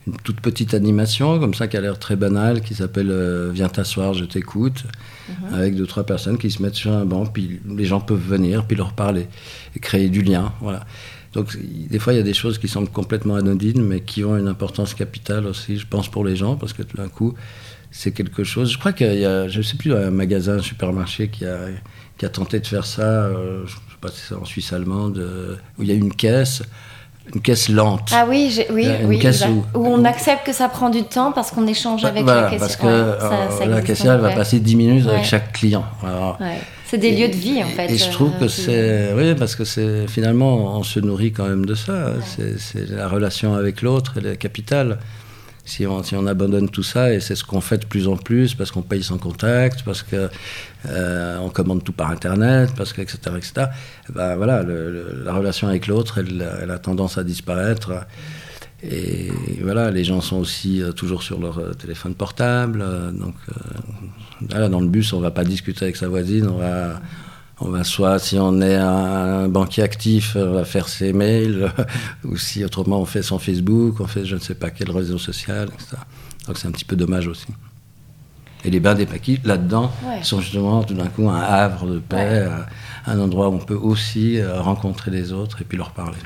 une 0.07 0.17
toute 0.23 0.41
petite 0.41 0.75
animation, 0.75 1.39
comme 1.39 1.55
ça, 1.55 1.67
qui 1.69 1.77
a 1.77 1.81
l'air 1.81 1.99
très 1.99 2.17
banale, 2.17 2.61
qui 2.61 2.75
s'appelle 2.75 3.13
Viens 3.53 3.69
t'asseoir, 3.69 4.15
je 4.15 4.25
t'écoute. 4.25 4.85
Mhm. 5.29 5.55
avec 5.55 5.75
deux, 5.75 5.87
trois 5.87 6.05
personnes 6.05 6.39
qui 6.39 6.51
se 6.51 6.63
mettent 6.63 6.75
sur 6.75 6.93
un 6.93 7.05
banc, 7.05 7.27
puis 7.27 7.61
les 7.67 7.85
gens 7.85 8.01
peuvent 8.01 8.19
venir, 8.19 8.65
puis 8.65 8.77
leur 8.77 8.93
parler, 8.93 9.27
et 9.75 9.81
créer 9.81 10.09
du 10.09 10.23
lien. 10.23 10.53
Voilà. 10.61 10.87
Donc, 11.33 11.57
des 11.59 11.99
fois, 11.99 12.13
il 12.13 12.17
y 12.17 12.21
a 12.21 12.25
des 12.25 12.35
choses 12.35 12.59
qui 12.59 12.69
semblent 12.69 12.89
complètement 12.89 13.35
anodines, 13.35 13.83
mais 13.83 14.01
qui 14.01 14.25
ont 14.25 14.37
une 14.37 14.49
importance 14.49 14.95
capitale 14.95 15.47
aussi, 15.47 15.79
je 15.79 15.87
pense, 15.87 16.09
pour 16.09 16.25
les 16.25 16.37
gens, 16.37 16.57
parce 16.57 16.73
que 16.73 16.83
tout 16.83 16.97
d'un 16.97 17.09
coup, 17.09 17.35
c'est 17.91 18.13
quelque 18.13 18.45
chose. 18.45 18.71
Je 18.71 18.79
crois 18.79 18.93
qu'il 18.93 19.19
y 19.19 19.25
a, 19.25 19.49
je 19.49 19.61
sais 19.63 19.77
plus, 19.77 19.93
un 19.93 20.11
magasin, 20.11 20.59
un 20.59 20.63
supermarché 20.63 21.29
qui 21.29 21.45
a, 21.45 21.59
qui 22.17 22.25
a 22.25 22.29
tenté 22.29 22.61
de 22.61 22.67
faire 22.67 22.87
ça, 22.87 23.03
euh, 23.03 23.67
je 23.67 23.75
ne 23.75 23.91
sais 23.91 23.99
pas 24.01 24.09
si 24.09 24.21
c'est 24.29 24.35
en 24.35 24.45
Suisse 24.45 24.73
allemande, 24.73 25.19
euh, 25.19 25.57
où 25.79 25.83
il 25.83 25.89
y 25.89 25.93
a 25.93 25.95
une 25.95 26.15
caisse 26.15 26.63
une 27.35 27.41
caisse 27.41 27.69
lente. 27.69 28.11
Ah 28.13 28.25
oui, 28.29 28.59
oui, 28.71 28.89
oui. 29.05 29.21
où, 29.75 29.87
on 29.87 30.05
accepte 30.05 30.47
que 30.47 30.53
ça 30.53 30.69
prend 30.69 30.91
du 30.91 31.03
temps 31.03 31.33
parce 31.33 31.51
qu'on 31.51 31.67
échange 31.67 32.05
avec 32.05 32.25
la 32.25 32.43
caissière. 32.51 32.61
Parce 32.61 32.77
que 32.77 32.87
euh, 32.87 33.67
la 33.67 33.83
caissière 33.83 34.19
va 34.19 34.31
passer 34.31 34.61
10 34.61 34.77
minutes 34.77 35.09
avec 35.09 35.25
chaque 35.25 35.53
client. 35.53 35.85
C'est 36.89 36.99
des 36.99 37.11
lieux 37.11 37.29
de 37.29 37.35
vie 37.35 37.63
en 37.65 37.67
fait. 37.67 37.91
Et 37.91 37.99
je 37.99 38.11
trouve 38.13 38.31
euh, 38.37 38.41
que 38.41 38.49
c'est, 38.49 39.13
oui, 39.17 39.35
parce 39.35 39.57
que 39.57 39.65
c'est 39.65 40.07
finalement 40.07 40.77
on 40.79 40.85
se 40.85 41.01
nourrit 41.01 41.33
quand 41.33 41.49
même 41.49 41.67
de 41.67 41.75
ça. 41.75 42.13
C'est 42.59 42.89
la 42.91 43.09
relation 43.09 43.55
avec 43.55 43.83
l'autre, 43.83 44.15
elle 44.19 44.27
est 44.27 44.37
capitale 44.37 44.99
si 45.67 45.85
on, 45.85 46.27
abandonne 46.29 46.71
tout 46.71 46.85
ça, 46.85 47.13
et 47.13 47.19
c'est 47.19 47.35
ce 47.35 47.45
qu'on 47.45 47.61
fait 47.61 47.79
de 47.79 47.87
plus 47.87 48.07
en 48.07 48.17
plus, 48.17 48.55
parce 48.55 48.71
qu'on 48.71 48.83
paye 48.83 49.03
sans 49.03 49.19
contact, 49.19 49.83
parce 49.85 50.05
qu'on 50.05 50.29
euh, 50.89 51.49
commande 51.51 51.83
tout 51.83 51.93
par 51.93 52.11
Internet, 52.11 52.71
parce 52.77 52.93
que, 52.93 53.03
etc., 53.03 53.19
etc., 53.37 53.67
ben 54.15 54.37
voilà, 54.37 54.63
la 54.63 55.35
relation 55.35 55.67
avec 55.67 55.89
l'autre, 55.89 56.19
elle, 56.19 56.71
a 56.71 56.79
tendance 56.79 57.19
à 57.19 57.25
disparaître. 57.25 58.07
Et 58.83 59.33
voilà, 59.61 59.91
les 59.91 60.05
gens 60.05 60.21
sont 60.21 60.37
aussi 60.37 60.81
euh, 60.81 60.93
toujours 60.93 61.25
sur 61.25 61.41
leur 61.41 61.59
euh, 61.59 61.73
téléphone 61.73 62.15
portable. 62.15 62.85
donc, 63.13 63.35
dans 64.41 64.81
le 64.81 64.89
bus, 64.89 65.13
on 65.13 65.21
va 65.21 65.33
pas 65.33 65.45
discuter 65.45 65.87
avec 65.87 65.97
sa 65.97 66.09
voisine, 66.09 66.47
on 66.47 66.59
va 66.59 67.01
on 67.61 67.71
va 67.71 67.85
soit, 67.85 68.19
si 68.19 68.39
on 68.39 68.61
est 68.61 68.77
un 68.77 69.49
banquier 69.49 69.83
actif, 69.83 70.37
on 70.37 70.53
va 70.53 70.65
faire 70.65 70.89
ses 70.89 71.13
mails, 71.13 71.73
ou 72.25 72.37
si 72.37 72.65
autrement 72.65 73.01
on 73.01 73.07
fait 73.07 73.23
son 73.23 73.39
Facebook, 73.39 74.01
on 74.01 74.07
fait 74.07 74.25
je 74.27 74.35
ne 74.35 74.41
sais 74.41 74.55
pas 74.55 74.71
quel 74.71 74.91
réseau 74.91 75.19
social, 75.19 75.69
etc. 75.73 75.97
Donc 76.47 76.59
c'est 76.59 76.69
un 76.69 76.73
petit 76.73 76.85
peu 76.85 76.97
dommage 76.97 77.29
aussi. 77.29 77.47
Et 78.65 78.71
les 78.71 78.81
bains 78.81 78.95
des 78.95 79.07
paquis, 79.07 79.39
là-dedans, 79.45 79.93
sont 80.23 80.41
justement 80.41 80.83
tout 80.83 80.95
d'un 80.95 81.07
coup 81.07 81.29
un 81.31 81.41
havre 81.41 81.87
de 81.87 81.99
paix, 81.99 82.49
un 83.07 83.21
endroit 83.21 83.49
où 83.49 83.55
on 83.55 83.59
peut 83.59 83.75
aussi 83.75 84.39
euh, 84.39 84.61
rencontrer 84.61 85.11
les 85.11 85.33
autres 85.33 85.63
et 85.63 85.65
puis 85.65 85.79
leur 85.79 85.93
parler. 85.93 86.19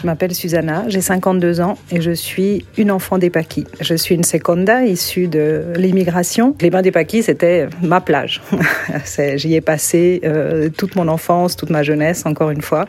Je 0.00 0.06
m'appelle 0.06 0.32
Susanna, 0.32 0.84
j'ai 0.86 1.00
52 1.00 1.60
ans 1.60 1.76
et 1.90 2.00
je 2.00 2.12
suis 2.12 2.64
une 2.76 2.92
enfant 2.92 3.18
des 3.18 3.30
Paquis. 3.30 3.66
Je 3.80 3.94
suis 3.96 4.14
une 4.14 4.22
seconda 4.22 4.84
issue 4.84 5.26
de 5.26 5.64
l'immigration. 5.74 6.54
Les 6.60 6.70
bains 6.70 6.82
des 6.82 6.92
Paquis, 6.92 7.24
c'était 7.24 7.66
ma 7.82 8.00
plage. 8.00 8.40
J'y 9.34 9.56
ai 9.56 9.60
passé 9.60 10.20
euh, 10.22 10.68
toute 10.68 10.94
mon 10.94 11.08
enfance, 11.08 11.56
toute 11.56 11.70
ma 11.70 11.82
jeunesse, 11.82 12.26
encore 12.26 12.50
une 12.50 12.62
fois. 12.62 12.86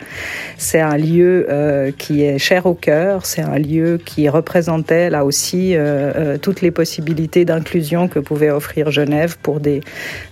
C'est 0.57 0.81
un 0.81 0.97
lieu 0.97 1.47
euh, 1.49 1.91
qui 1.97 2.23
est 2.23 2.37
cher 2.37 2.67
au 2.67 2.75
cœur, 2.75 3.25
c'est 3.25 3.41
un 3.41 3.57
lieu 3.57 3.99
qui 4.03 4.29
représentait 4.29 5.09
là 5.09 5.25
aussi 5.25 5.73
euh, 5.75 6.37
toutes 6.37 6.61
les 6.61 6.69
possibilités 6.69 7.43
d'inclusion 7.43 8.07
que 8.07 8.19
pouvait 8.19 8.51
offrir 8.51 8.91
Genève 8.91 9.37
pour 9.41 9.59
des, 9.59 9.81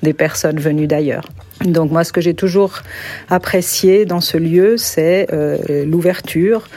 des 0.04 0.13
personnes 0.13 0.60
venues 0.60 0.88
d'ailleurs. 0.88 1.28
Donc 1.65 1.91
moi, 1.91 2.04
ce 2.04 2.13
que 2.13 2.22
j'ai 2.22 2.36
toujours 2.36 2.82
apprécié 3.30 4.06
dans 4.06 4.22
ce 4.22 4.38
lieu, 4.38 4.78
c'est 4.78 5.28
euh, 5.34 5.86
l'ouverture, 5.86 6.67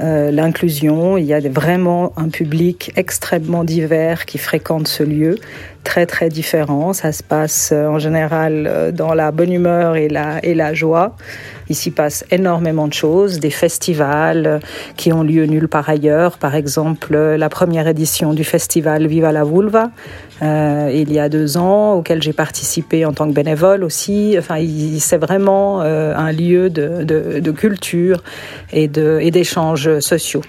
euh, 0.00 0.32
l'inclusion. 0.32 1.16
Il 1.16 1.24
y 1.24 1.34
a 1.34 1.40
vraiment 1.48 2.12
un 2.16 2.28
public 2.28 2.92
extrêmement 2.96 3.62
divers 3.62 4.26
qui 4.26 4.38
fréquente 4.38 4.88
ce 4.88 5.04
lieu, 5.04 5.38
très 5.84 6.06
très 6.06 6.30
différent. 6.30 6.92
Ça 6.92 7.12
se 7.12 7.22
passe 7.22 7.70
euh, 7.72 7.86
en 7.86 8.00
général 8.00 8.92
dans 8.92 9.14
la 9.14 9.30
bonne 9.30 9.52
humeur 9.52 9.94
et 9.94 10.08
la, 10.08 10.44
et 10.44 10.54
la 10.54 10.74
joie. 10.74 11.16
Ici 11.68 11.92
passe 11.92 12.24
énormément 12.30 12.88
de 12.88 12.92
choses, 12.92 13.38
des 13.38 13.50
festivals 13.50 14.60
qui 14.96 15.12
ont 15.12 15.22
lieu 15.22 15.46
nulle 15.46 15.68
part 15.68 15.88
ailleurs. 15.88 16.38
Par 16.38 16.56
exemple, 16.56 17.16
la 17.16 17.48
première 17.48 17.86
édition 17.86 18.34
du 18.34 18.44
festival 18.44 19.06
Viva 19.06 19.32
la 19.32 19.44
Vulva, 19.44 19.90
euh, 20.42 20.90
il 20.92 21.12
y 21.12 21.18
a 21.18 21.28
deux 21.28 21.56
ans, 21.56 21.94
auquel 21.94 22.22
j'ai 22.22 22.32
participé 22.32 23.04
en 23.04 23.12
tant 23.12 23.28
que 23.28 23.34
bénévole 23.34 23.84
aussi. 23.84 24.36
Enfin, 24.38 24.56
c'est 24.98 25.18
vraiment 25.18 25.82
euh, 25.82 26.14
un 26.16 26.32
lieu 26.32 26.70
de, 26.70 27.04
de, 27.04 27.40
de 27.40 27.50
culture 27.50 28.22
et 28.72 28.88
d'échanges 28.88 30.00
sociaux. 30.00 30.42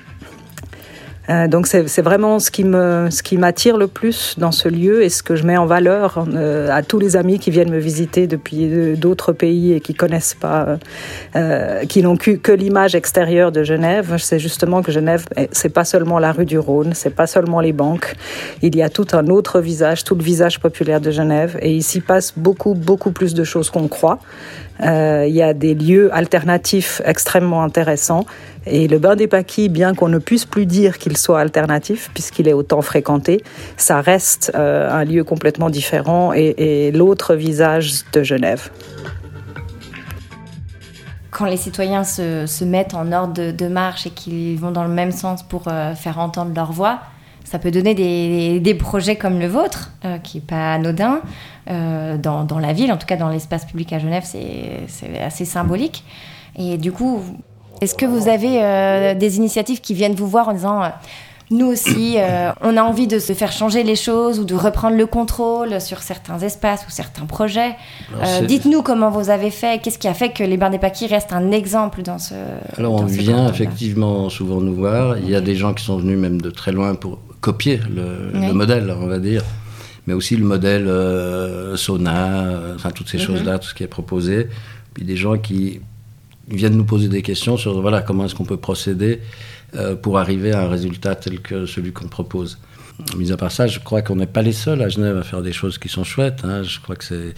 Euh, 1.30 1.48
donc 1.48 1.68
c'est 1.68 2.02
vraiment 2.02 2.40
ce 2.40 2.52
qui 2.52 2.64
me 2.64 3.10
ce 3.10 3.24
qui 3.24 3.38
m'attire 3.38 3.78
le 3.78 3.88
plus 3.88 4.36
dans 4.38 4.52
ce 4.52 4.70
lieu 4.70 5.04
et 5.04 5.10
ce 5.10 5.24
que 5.24 5.36
je 5.36 5.44
mets 5.44 5.58
en 5.58 5.66
valeur 5.66 6.26
euh, 6.34 6.70
à 6.72 6.84
tous 6.84 7.00
les 7.00 7.16
amis 7.16 7.40
qui 7.40 7.50
viennent 7.52 7.72
me 7.72 7.80
visiter 7.80 8.28
depuis 8.28 8.70
euh, 8.72 8.96
d'autres 8.96 9.34
pays 9.34 9.74
et 9.74 9.80
qui 9.80 9.94
connaissent 9.94 10.36
pas, 10.36 10.78
qui 11.90 12.02
n'ont 12.02 12.18
que, 12.18 12.52
l'image 12.52 12.96
extérieure 12.96 13.52
de 13.52 13.64
Genève. 13.64 14.16
C'est 14.18 14.40
justement 14.40 14.82
que 14.82 14.92
Genève, 14.92 15.26
eh, 15.36 15.50
c'est 15.52 15.70
pas 15.70 15.84
seulement 15.84 16.20
la 16.20 16.32
rue 16.32 16.46
du 16.46 16.58
Rhône, 16.58 16.94
c'est 16.94 17.14
pas 17.14 17.28
seulement 17.28 17.60
les 17.60 17.74
banques. 17.74 18.14
Il 18.62 18.76
y 18.76 18.82
a 18.82 18.90
tout 18.90 19.08
un 19.14 19.28
autre 19.28 19.60
visage, 19.60 20.04
tout 20.04 20.16
le 20.16 20.24
visage 20.24 20.60
populaire 20.60 21.02
de 21.02 21.12
Genève 21.12 21.58
et 21.62 21.76
ici 21.76 22.02
passe 22.02 22.34
beaucoup 22.38 22.74
beaucoup 22.74 23.12
plus 23.12 23.34
de 23.34 23.44
choses 23.44 23.70
qu'on 23.70 23.88
croit. 23.88 24.20
Il 24.82 25.34
y 25.34 25.42
a 25.42 25.54
des 25.54 25.74
lieux 25.74 26.14
alternatifs 26.14 27.02
extrêmement 27.06 27.64
intéressants 27.64 28.26
et 28.68 28.88
le 28.88 28.98
bain 28.98 29.16
des 29.16 29.28
paquis, 29.28 29.70
bien 29.70 29.94
qu'on 29.94 30.10
ne 30.10 30.18
puisse 30.18 30.46
plus 30.46 30.66
dire 30.66 30.98
qu'il 30.98 31.18
soit 31.18 31.40
alternatif, 31.40 32.10
puisqu'il 32.14 32.48
est 32.48 32.54
autant 32.54 32.82
fréquenté, 32.82 33.44
ça 33.78 34.02
reste 34.02 34.52
euh, 34.56 34.90
un 34.90 35.04
lieu 35.04 35.24
complètement 35.24 35.70
différent 35.70 36.34
et, 36.34 36.92
l'autre 36.92 37.36
visage 37.36 38.04
de 38.12 38.24
Genève. 38.24 38.70
Quand 41.30 41.46
les 41.46 41.58
citoyens 41.58 42.04
se, 42.04 42.64
mettent 42.64 42.94
en 42.94 43.12
ordre 43.12 43.52
de, 43.52 43.68
marche 43.68 44.08
et 44.08 44.10
qu'ils 44.10 44.58
vont 44.58 44.72
dans 44.72 44.84
le 44.84 44.94
même 44.94 45.12
sens 45.12 45.44
pour 45.44 45.68
euh, 45.68 45.94
faire 45.94 46.20
entendre 46.20 46.52
leur 46.56 46.72
voix, 46.72 47.00
ça 47.46 47.58
peut 47.58 47.72
donner 47.72 47.94
des, 47.96 48.76
projets 48.76 49.16
comme 49.16 49.40
le 49.40 49.48
vôtre, 49.48 49.92
euh, 50.04 50.18
qui 50.18 50.38
n'est 50.38 50.44
pas 50.44 50.74
anodin, 50.74 51.22
dans, 51.68 52.44
dans, 52.44 52.60
la 52.60 52.74
ville, 52.74 52.92
en 52.92 52.98
tout 52.98 53.08
cas 53.08 53.16
dans 53.16 53.30
l'espace 53.30 53.66
public 53.66 53.92
à 53.94 53.98
Genève, 53.98 54.24
c'est 54.24 55.20
assez 55.20 55.46
symbolique. 55.46 56.04
Et 56.58 56.78
du 56.78 56.92
coup, 56.92 57.22
est-ce 57.82 57.96
que 57.96 58.06
vous 58.06 58.30
avez 58.30 58.64
euh, 58.64 59.14
des 59.16 59.38
initiatives 59.38 59.82
qui 59.82 59.94
viennent 59.94 60.16
vous 60.16 60.28
voir 60.28 60.50
en 60.50 60.54
disant 60.54 60.84
euh, 60.84 60.88
nous 61.52 61.68
aussi, 61.68 62.16
euh, 62.18 62.52
on 62.62 62.76
a 62.76 62.82
envie 62.82 63.06
de 63.06 63.20
se 63.20 63.34
faire 63.34 63.52
changer 63.52 63.84
les 63.84 63.96
choses 63.96 64.40
ou 64.40 64.46
de 64.46 64.56
reprendre 64.56 64.98
le 64.98 65.06
contrôle 65.06 65.80
sur 65.80 66.02
certains 66.02 66.40
espaces 66.40 66.84
ou 66.88 66.90
certains 66.90 67.26
projets? 67.26 67.76
Dites-nous 68.48 68.82
comment 68.82 69.12
vous 69.12 69.30
avez 69.30 69.52
fait, 69.52 69.80
qu'est-ce 69.80 70.00
qui 70.00 70.08
a 70.08 70.16
fait 70.16 70.30
que 70.30 70.44
les 70.44 70.58
bains 70.58 70.72
des 70.72 70.80
paquis 70.80 71.06
restent 71.06 71.34
un 71.34 71.52
exemple 71.52 72.02
dans 72.02 72.18
ce. 72.18 72.34
Alors 72.78 72.94
on 72.94 73.06
vient 73.06 73.48
effectivement 73.48 74.28
souvent 74.30 74.60
nous 74.60 74.74
voir. 74.74 75.20
Il 75.20 75.30
y 75.30 75.36
a 75.36 75.42
des 75.42 75.56
gens 75.56 75.76
qui 75.76 75.84
sont 75.84 75.98
venus 75.98 76.18
même 76.18 76.42
de 76.42 76.50
très 76.50 76.72
loin 76.72 76.96
pour 76.96 77.20
copier 77.46 77.80
le, 77.96 78.54
modèle, 78.54 78.92
on 79.00 79.06
va 79.06 79.20
dire, 79.20 79.44
mais 80.08 80.14
aussi 80.14 80.36
le 80.36 80.46
modèle 80.46 80.90
sauna, 81.78 82.74
enfin 82.74 82.90
toutes 82.90 83.10
ces 83.10 83.20
mhm. 83.20 83.24
choses-là, 83.24 83.60
tout 83.60 83.70
ce 83.70 83.76
qui 83.76 83.84
est 83.84 83.88
proposé. 83.88 84.48
Puis 84.96 85.06
des 85.06 85.16
gens 85.16 85.38
qui 85.38 85.80
viennent 86.48 86.78
nous 86.78 86.86
poser 86.86 87.08
des 87.08 87.22
questions 87.22 87.56
sur 87.56 87.80
voilà, 87.82 88.02
comment 88.02 88.26
est-ce 88.26 88.34
qu'on 88.34 88.46
peut 88.46 88.58
procéder 88.58 89.20
euh, 89.76 89.96
pour 89.96 90.18
arriver 90.18 90.54
à 90.54 90.62
un 90.62 90.70
résultat 90.70 91.14
tel 91.16 91.40
que 91.40 91.68
celui 91.68 91.92
qu'on 91.92 92.08
propose. 92.08 92.58
Mis 93.18 93.32
à 93.32 93.38
part 93.38 93.52
ça, 93.52 93.68
je 93.68 93.80
crois 93.80 94.02
qu'on 94.02 94.16
n'est 94.16 94.26
pas 94.26 94.42
les 94.42 94.54
seuls 94.54 94.82
à 94.82 94.90
Genève 94.90 95.18
à 95.18 95.24
faire 95.24 95.42
des 95.42 95.52
choses 95.54 95.78
qui 95.78 95.90
sont 95.90 96.04
chouettes. 96.04 96.46
Hein. 96.46 96.64
Je 96.64 96.80
crois 96.80 96.96
que 96.96 97.04
c'est 97.04 97.34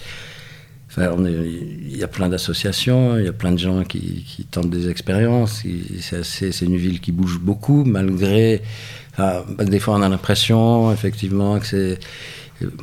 il 0.99 1.95
y 1.95 2.03
a 2.03 2.07
plein 2.07 2.29
d'associations, 2.29 3.19
il 3.19 3.25
y 3.25 3.27
a 3.27 3.33
plein 3.33 3.51
de 3.51 3.59
gens 3.59 3.83
qui, 3.83 4.25
tentent 4.49 4.69
des 4.69 4.89
expériences. 4.89 5.63
C'est 6.01 6.61
une 6.61 6.77
ville 6.77 6.99
qui 6.99 7.11
bouge 7.11 7.39
beaucoup, 7.39 7.83
malgré. 7.83 8.61
Des 9.17 9.79
fois, 9.79 9.95
on 9.95 10.01
a 10.01 10.09
l'impression, 10.09 10.91
effectivement, 10.91 11.59
que 11.59 11.65
c'est 11.65 11.99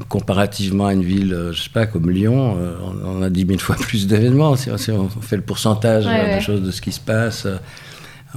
comparativement 0.08 0.86
à 0.86 0.92
une 0.92 1.02
ville, 1.02 1.32
euh, 1.32 1.52
je 1.52 1.62
sais 1.62 1.70
pas, 1.70 1.86
comme 1.86 2.10
Lyon, 2.10 2.56
euh, 2.58 2.76
on, 3.04 3.22
a 3.22 3.30
dix 3.30 3.44
mille 3.44 3.60
fois 3.60 3.76
plus 3.80 4.06
d'événements. 4.06 4.56
Si, 4.56 4.70
on 4.70 5.08
fait 5.08 5.36
le 5.36 5.42
pourcentage 5.42 6.04
des 6.04 6.40
choses 6.40 6.62
de 6.62 6.70
ce 6.70 6.80
qui 6.80 6.92
se 6.92 7.00
passe, 7.00 7.46
euh, 7.46 7.56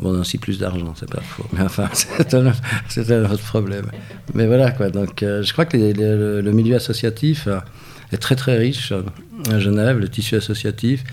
on 0.01 0.15
a 0.15 0.19
aussi 0.19 0.37
plus 0.37 0.59
d'argent, 0.59 0.93
c'est 0.95 1.09
pas 1.09 1.21
faux. 1.21 1.45
Mais 1.53 1.61
enfin, 1.61 1.89
c'est 1.93 2.33
un, 2.33 3.31
autre 3.31 3.43
problème. 3.43 3.85
Mais 4.33 4.47
voilà, 4.47 4.71
quoi. 4.71 4.89
Donc, 4.89 5.19
je 5.21 5.51
crois 5.51 5.65
que 5.65 5.77
le, 5.77 6.51
milieu 6.51 6.75
associatif 6.75 7.47
est 8.11 8.17
très 8.17 8.35
très 8.35 8.57
riche 8.57 8.93
à 9.49 9.59
Genève, 9.59 9.97
le 9.97 10.07
tissu 10.07 10.35
associatif. 10.35 11.03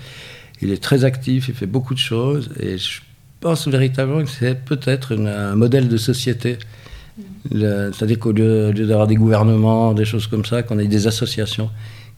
Il 0.61 0.71
est 0.71 0.81
très 0.81 1.03
actif, 1.03 1.49
il 1.49 1.55
fait 1.55 1.65
beaucoup 1.65 1.95
de 1.95 1.99
choses. 1.99 2.51
Et 2.59 2.77
je 2.77 3.01
pense 3.45 3.67
véritablement 3.67 4.23
que 4.23 4.29
c'est 4.29 4.59
peut-être 4.71 5.15
un 5.15 5.55
modèle 5.55 5.87
de 5.87 5.97
société 5.97 6.57
c'est-à-dire 7.51 8.19
qu'au 8.19 8.31
lieu, 8.31 8.73
d'avoir 8.73 9.07
des 9.07 9.15
gouvernements, 9.15 9.93
des 9.93 10.05
choses 10.05 10.27
comme 10.27 10.45
ça, 10.45 10.63
qu'on 10.63 10.79
ait 10.79 10.87
des 10.87 11.07
associations 11.07 11.69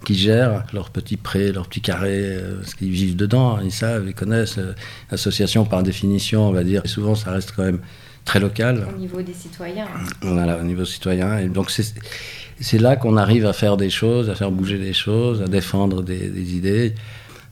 qui 0.06 0.16
gèrent 0.16 0.63
leurs 0.74 0.90
petits 0.90 1.18
prêts, 1.18 1.52
leurs 1.52 1.68
petits 1.68 1.82
carrés, 1.82 2.24
euh, 2.24 2.63
ce 2.63 2.76
qu'ils 2.76 2.92
vivent 2.92 3.16
dedans, 3.16 3.60
ils 3.60 3.72
savent, 3.72 4.06
ils 4.08 4.13
connaissent. 4.13 4.58
Euh, 4.58 4.74
l'association, 5.12 5.66
par 5.66 5.84
définition, 5.84 6.48
on 6.48 6.52
va 6.52 6.63
dire, 6.63 6.82
et 6.86 6.88
souvent 6.88 7.16
ça 7.16 7.32
reste 7.32 7.54
quand 7.56 7.63
même 7.63 7.80
très 8.24 8.40
local. 8.40 8.88
Au 8.96 8.98
niveau 8.98 9.22
des 9.22 9.34
citoyens. 9.34 9.88
Voilà, 10.22 10.58
au 10.60 10.63
niveau 10.63 10.86
citoyen. 10.86 11.40
Et 11.40 11.50
donc 11.50 11.72
c'est 11.72 12.80
là 12.80 12.96
qu'on 12.96 13.18
arrive 13.18 13.46
à 13.46 13.54
faire 13.54 13.76
des 13.76 13.90
choses, 13.90 14.30
à 14.30 14.36
faire 14.36 14.52
bouger 14.52 14.78
des 14.78 14.94
choses, 14.94 15.42
à 15.42 15.48
défendre 15.48 16.04
des, 16.04 16.30
des 16.30 16.56
idées. 16.56 16.96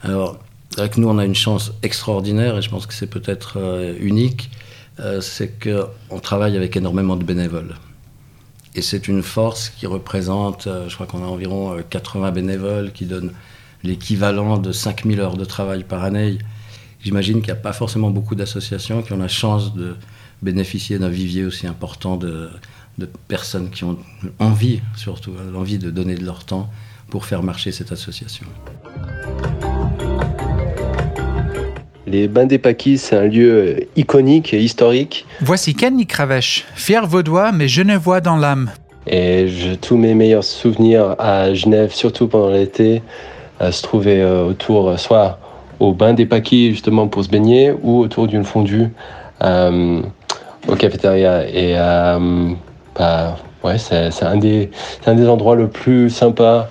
Alors, 0.02 0.40
c'est 0.76 0.82
vrai 0.82 0.90
que 0.90 1.00
nous, 1.00 1.08
on 1.08 1.18
a 1.18 1.24
une 1.24 1.36
chance 1.36 1.72
extraordinaire, 1.84 2.58
et 2.58 2.62
je 2.62 2.70
pense 2.70 2.86
que 2.86 2.94
c'est 2.94 3.08
peut-être 3.08 3.60
euh, 3.62 3.96
unique, 4.02 4.50
euh, 5.00 5.22
c'est 5.22 5.54
qu'on 5.58 6.20
travaille 6.20 6.58
avec 6.58 6.76
énormément 6.76 7.16
de 7.16 7.24
bénévoles. 7.24 7.76
Et 8.76 8.82
c'est 8.82 9.08
une 9.08 9.24
force 9.24 9.70
qui 9.70 9.88
représente, 9.88 10.68
euh, 10.68 10.90
je 10.90 10.96
crois 10.96 11.08
qu'on 11.08 11.24
a 11.24 11.28
environ 11.28 11.82
80 11.90 12.28
euh, 12.28 12.32
bénévoles 12.32 12.92
qui 12.92 13.06
donnent 13.06 13.32
l'équivalent 13.84 14.58
de 14.58 14.74
5000 14.74 15.22
heures 15.22 15.38
de 15.38 15.46
travail 15.46 15.86
par 15.86 16.04
année. 16.04 16.40
J'imagine 17.02 17.36
qu'il 17.36 17.54
n'y 17.54 17.58
a 17.58 17.62
pas 17.62 17.72
forcément 17.72 18.10
beaucoup 18.10 18.36
d'associations 18.36 19.02
qui 19.02 19.14
ont 19.14 19.18
la 19.18 19.30
chance 19.30 19.76
de 19.76 19.96
bénéficier 20.42 21.00
d'un 21.00 21.08
vivier 21.08 21.46
aussi 21.46 21.68
important 21.68 22.18
de, 22.18 22.50
de, 22.98 23.10
personnes 23.30 23.70
qui 23.70 23.86
ont 23.86 23.98
envie, 24.40 24.82
surtout, 24.98 25.32
hein, 25.40 25.52
l'envie 25.54 25.78
de 25.78 25.90
donner 25.90 26.16
de 26.16 26.26
leur 26.26 26.44
temps 26.44 26.70
pour 27.10 27.24
faire 27.26 27.44
marcher 27.44 27.72
cette 27.72 27.94
association. 27.94 28.46
Les 32.08 32.28
Bains 32.28 32.46
des 32.46 32.60
Paquis, 32.60 33.00
c'est 33.00 33.16
un 33.16 33.26
lieu 33.26 33.52
euh, 33.52 33.80
iconique 33.96 34.54
et 34.54 34.62
historique. 34.62 35.26
Voici 35.42 35.74
Kenny 35.74 36.06
Cravèche, 36.06 36.66
fier 36.76 37.08
vaudois 37.08 37.52
mais 37.52 37.68
genevois 37.68 38.22
dans 38.22 38.38
l'âme. 38.38 38.70
Et 39.08 39.48
tous 39.82 39.98
mes 39.98 40.14
meilleurs 40.14 40.44
souvenirs 40.44 41.16
à 41.18 41.54
Genève, 41.56 41.92
surtout 41.94 42.28
pendant 42.28 42.50
l'été, 42.50 43.02
euh, 43.62 43.72
se 43.72 43.82
trouvaient 43.82 44.22
euh, 44.22 44.46
autour, 44.46 45.00
soit 45.00 45.40
au 45.80 45.94
Bain 45.94 46.14
des 46.14 46.28
Paquis 46.28 46.72
justement 46.72 47.08
pour 47.08 47.24
se 47.24 47.30
baigner, 47.30 47.74
ou 47.82 48.00
autour 48.00 48.28
d'une 48.28 48.44
fondue 48.44 48.90
au 49.42 50.76
cafétéria. 50.78 51.48
Et 51.50 51.76
bah, 52.98 53.36
ouais, 53.64 53.78
c'est 53.78 54.24
un, 54.24 54.38
des, 54.38 54.72
un 55.06 55.16
des 55.16 55.28
endroits 55.28 55.56
le 55.56 55.68
plus 55.68 56.10
sympa 56.10 56.70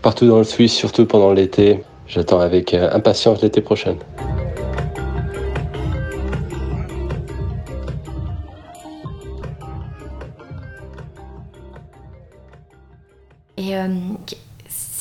partout 0.00 0.26
dans 0.26 0.38
le 0.38 0.44
Suisse, 0.44 0.72
surtout 0.72 1.04
pendant 1.04 1.32
l'été. 1.32 1.82
J'attends 2.08 2.40
avec 2.40 2.72
impatience 2.72 3.42
l'été 3.42 3.60
prochain. 3.60 3.96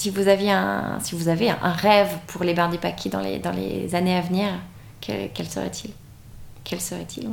Si 0.06 0.12
vous 0.12 0.28
aviez 0.28 0.52
un, 0.52 1.00
si 1.02 1.16
vous 1.16 1.30
avez 1.30 1.50
un 1.50 1.72
rêve 1.72 2.12
pour 2.28 2.44
les 2.44 2.54
bains 2.54 2.70
des 2.70 2.78
paquis 2.78 3.10
dans 3.10 3.22
les, 3.22 3.40
dans 3.40 3.52
les 3.52 3.96
années 3.96 4.16
à 4.16 4.22
venir, 4.22 4.50
quel, 5.02 5.48
serait-il? 5.48 5.90
Quel 6.64 6.80
serait-il 6.80 7.28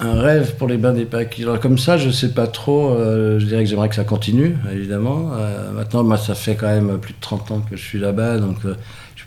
Un 0.00 0.22
rêve 0.22 0.56
pour 0.56 0.68
les 0.68 0.78
bains 0.78 0.94
des 0.94 1.04
paquis. 1.04 1.44
Comme 1.60 1.76
ça, 1.76 1.98
je 1.98 2.08
sais 2.08 2.32
pas 2.32 2.46
trop. 2.46 2.88
Euh, 2.88 3.38
je 3.38 3.44
dirais 3.44 3.62
que 3.62 3.68
j'aimerais 3.68 3.90
que 3.90 3.94
ça 3.94 4.04
continue, 4.04 4.56
évidemment. 4.72 5.32
Euh, 5.34 5.70
maintenant, 5.72 6.02
moi, 6.02 6.16
ça 6.16 6.34
fait 6.34 6.54
quand 6.54 6.68
même 6.68 6.98
plus 6.98 7.12
de 7.12 7.20
30 7.20 7.50
ans 7.50 7.60
que 7.60 7.76
je 7.76 7.82
suis 7.82 7.98
là-bas, 7.98 8.38
donc 8.38 8.56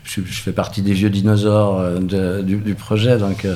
je, 0.02 0.20
fais 0.20 0.50
partie 0.52 0.82
des 0.82 0.94
vieux 0.94 1.10
dinosaures 1.10 2.00
du, 2.00 2.74
projet. 2.74 3.16
Donc 3.18 3.46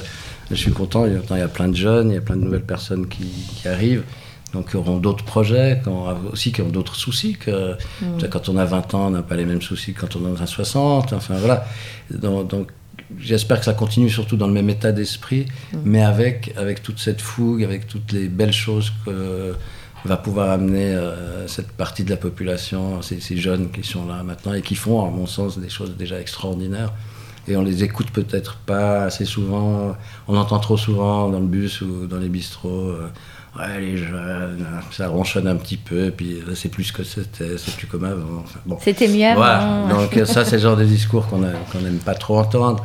je 0.51 0.55
suis 0.55 0.71
content. 0.71 1.05
Il 1.07 1.21
y 1.37 1.41
a 1.41 1.49
plein 1.49 1.67
de 1.67 1.77
jeunes, 1.77 2.11
il 2.11 2.15
y 2.15 2.19
a 2.19 2.21
plein 2.21 2.37
de 2.37 2.45
nouvelles 2.45 2.63
personnes 2.63 3.09
qui 3.09 3.67
arrivent 3.67 4.05
donc 4.53 4.71
qui 4.71 4.77
auront 4.77 4.99
d'autres 4.99 5.25
projets, 5.25 5.81
qui 5.83 5.91
aussi 6.31 6.53
qui 6.53 6.63
ont 6.63 6.69
d'autres 6.69 6.97
soucis. 6.97 7.37
Que, 7.39 7.75
mm. 8.01 8.29
Quand 8.31 8.49
on 8.49 8.57
a 8.57 8.65
20 8.65 8.95
ans, 8.95 9.07
on 9.07 9.11
n'a 9.11 9.23
pas 9.23 9.37
les 9.37 9.45
mêmes 9.45 9.63
soucis 9.63 9.93
que 9.95 10.01
quand 10.01 10.17
on 10.17 10.33
en 10.33 10.41
a 10.41 10.47
60. 10.47 11.13
Enfin 11.13 11.35
voilà. 11.37 11.67
Donc, 12.11 12.69
j'espère 13.19 13.59
que 13.59 13.65
ça 13.65 13.75
continue 13.75 14.11
surtout 14.11 14.37
dans 14.37 14.47
le 14.47 14.53
même 14.53 14.71
état 14.71 14.93
d'esprit, 14.93 15.47
mm. 15.73 15.79
mais 15.85 16.03
avec, 16.03 16.53
avec 16.57 16.83
toute 16.83 16.99
cette 16.99 17.21
fougue, 17.21 17.65
avec 17.65 17.87
toutes 17.87 18.13
les 18.13 18.29
belles 18.29 18.53
choses 18.53 18.93
que 19.05 19.55
va 20.05 20.17
pouvoir 20.17 20.51
amener 20.51 20.87
euh, 20.87 21.47
cette 21.47 21.71
partie 21.71 22.03
de 22.03 22.11
la 22.11 22.17
population, 22.17 23.03
ces, 23.03 23.21
ces, 23.21 23.37
jeunes 23.37 23.71
qui 23.71 23.85
sont 23.85 24.05
là 24.07 24.25
maintenant 24.25 24.53
et 24.53 24.61
qui 24.61 24.75
font, 24.75 25.07
à 25.07 25.11
mon 25.11 25.27
sens, 25.27 25.59
des 25.59 25.69
choses 25.69 25.97
déjà 25.97 26.21
extraordinaires. 26.21 26.93
Et 27.49 27.57
on 27.57 27.63
les 27.63 27.83
écoute 27.83 28.11
peut-être 28.13 28.57
pas 28.57 29.05
assez 29.05 29.25
souvent. 29.25 29.97
On 30.29 30.37
entend 30.37 30.59
trop 30.59 30.77
souvent 30.77 31.29
dans 31.29 31.41
le 31.41 31.47
bus 31.47 31.81
ou 31.81 32.07
dans 32.07 32.19
les 32.19 32.29
bistrots. 32.29 32.91
Euh, 32.91 33.11
ouais, 33.59 33.81
les 33.81 33.97
jeunes, 33.97 34.67
ça 34.91 35.09
ronchonne 35.09 35.47
un 35.47 35.57
petit 35.57 35.77
peu, 35.77 36.07
et 36.07 36.11
puis 36.11 36.41
là, 36.47 36.55
c'est 36.55 36.69
plus 36.69 36.93
que 36.93 37.05
c'était, 37.05 37.59
c'est 37.59 37.77
plus 37.77 37.87
comme 37.87 38.05
avant. 38.05 38.45
bon. 38.67 38.79
C'était 38.81 39.09
mieux 39.09 39.27
avant. 39.27 39.89
donc 39.89 40.19
ça, 40.27 40.45
c'est 40.45 40.57
le 40.57 40.63
genre 40.63 40.77
de 40.77 40.85
discours 40.85 41.27
qu'on 41.27 41.39
n'aime 41.39 41.99
pas 42.05 42.15
trop 42.15 42.39
entendre. 42.39 42.85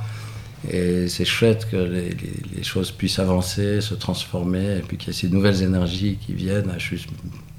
Et 0.69 1.07
c'est 1.07 1.23
chouette 1.23 1.67
que 1.69 1.77
les, 1.77 2.63
choses 2.63 2.91
puissent 2.91 3.19
avancer, 3.19 3.79
se 3.79 3.93
transformer, 3.93 4.77
et 4.77 4.81
puis 4.81 4.97
qu'il 4.97 5.07
y 5.07 5.11
ait 5.11 5.19
ces 5.19 5.29
nouvelles 5.29 5.61
énergies 5.61 6.17
qui 6.17 6.33
viennent. 6.33 6.73
Je 6.77 6.95
suis 6.95 7.07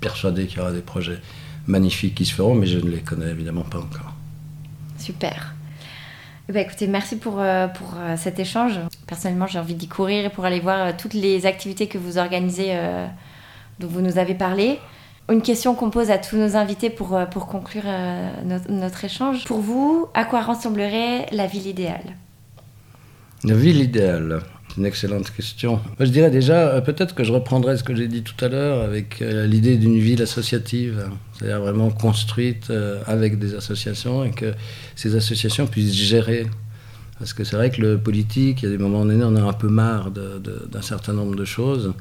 persuadé 0.01 0.47
qu'il 0.47 0.59
y 0.59 0.61
aura 0.61 0.73
des 0.73 0.81
projets 0.81 1.21
magnifiques 1.67 2.17
qui 2.17 2.27
se 2.27 2.35
feront, 2.35 2.55
mais 2.55 2.67
je 2.67 2.79
ne 2.79 2.91
les 2.91 3.01
connais 3.01 3.31
évidemment 3.31 3.63
pas 3.63 3.79
encore. 3.79 4.15
Super. 4.99 5.55
Eh 6.49 6.53
ben, 6.53 6.67
écoutez, 6.67 6.87
merci 6.87 7.17
pour, 7.17 7.41
euh, 7.41 7.69
pour 7.69 7.95
euh, 7.99 8.17
cet 8.17 8.39
échange. 8.39 8.79
Personnellement, 9.09 9.49
j'ai 9.49 9.59
envie 9.59 9.75
d'y 9.75 9.89
courir 9.89 10.31
pour 10.31 10.45
aller 10.45 10.61
voir 10.61 10.87
euh, 10.87 10.93
toutes 10.97 11.15
les 11.15 11.47
activités 11.47 11.89
que 11.89 11.99
vous 11.99 12.19
organisez, 12.19 12.77
dont 13.81 13.89
vous 13.89 14.01
nous 14.01 14.19
avez 14.19 14.35
parlé. 14.35 14.79
Une 15.29 15.43
question 15.43 15.75
qu'on 15.75 15.91
pose 15.91 16.11
à 16.11 16.19
tous 16.19 16.37
nos 16.37 16.57
invités 16.57 16.89
pour, 16.89 17.19
pour 17.31 17.47
conclure 17.47 17.85
notre, 18.45 18.71
notre 18.71 19.05
échange. 19.05 19.45
Pour 19.45 19.59
vous, 19.59 20.07
à 20.15 20.25
quoi 20.25 20.43
ressemblerait 20.43 21.27
la 21.33 21.47
ville 21.47 21.67
idéale? 21.67 22.17
La 23.45 23.55
ville 23.55 23.81
idéale 23.81 24.41
une 24.79 24.87
excellente 24.87 25.31
question. 25.31 25.81
je 25.99 26.07
dirais 26.07 26.31
déjà, 26.31 26.69
euh, 26.69 26.81
peut-être 26.81 27.15
que 27.15 27.25
je 27.25 27.33
reprendrai 27.33 27.77
ce 27.77 27.83
que 27.83 27.95
j'ai 27.95 28.09
dit 28.09 28.23
tout 28.23 28.43
à 28.45 28.49
l'heure 28.49 28.83
avec 28.83 29.21
euh, 29.21 29.47
l'idée 29.47 29.77
d'une 29.77 29.99
ville 29.99 30.23
associative, 30.23 31.09
c'est-à-dire 31.33 31.61
vraiment 31.61 31.91
construite 31.91 32.71
euh, 32.71 33.01
avec 33.07 33.39
des 33.39 33.55
associations 33.55 34.25
et 34.25 34.31
que 34.31 34.55
ces 34.95 35.17
associations 35.17 35.67
puissent 35.67 35.95
gérer. 35.95 36.47
Parce 37.19 37.33
que 37.33 37.43
c'est 37.43 37.57
vrai 37.57 37.71
que 37.71 37.81
le 37.81 37.99
politique, 37.99 38.63
il 38.63 38.67
y 38.67 38.69
a 38.69 38.71
des 38.71 38.83
moments 38.83 39.05
donnés, 39.05 39.25
on 39.25 39.35
a 39.35 39.43
un 39.43 39.53
peu 39.53 39.69
marre 39.69 40.11
d'un 40.11 40.83
certain 40.83 41.13
nombre 41.13 41.35
de 41.35 41.45
choses. 41.45 41.93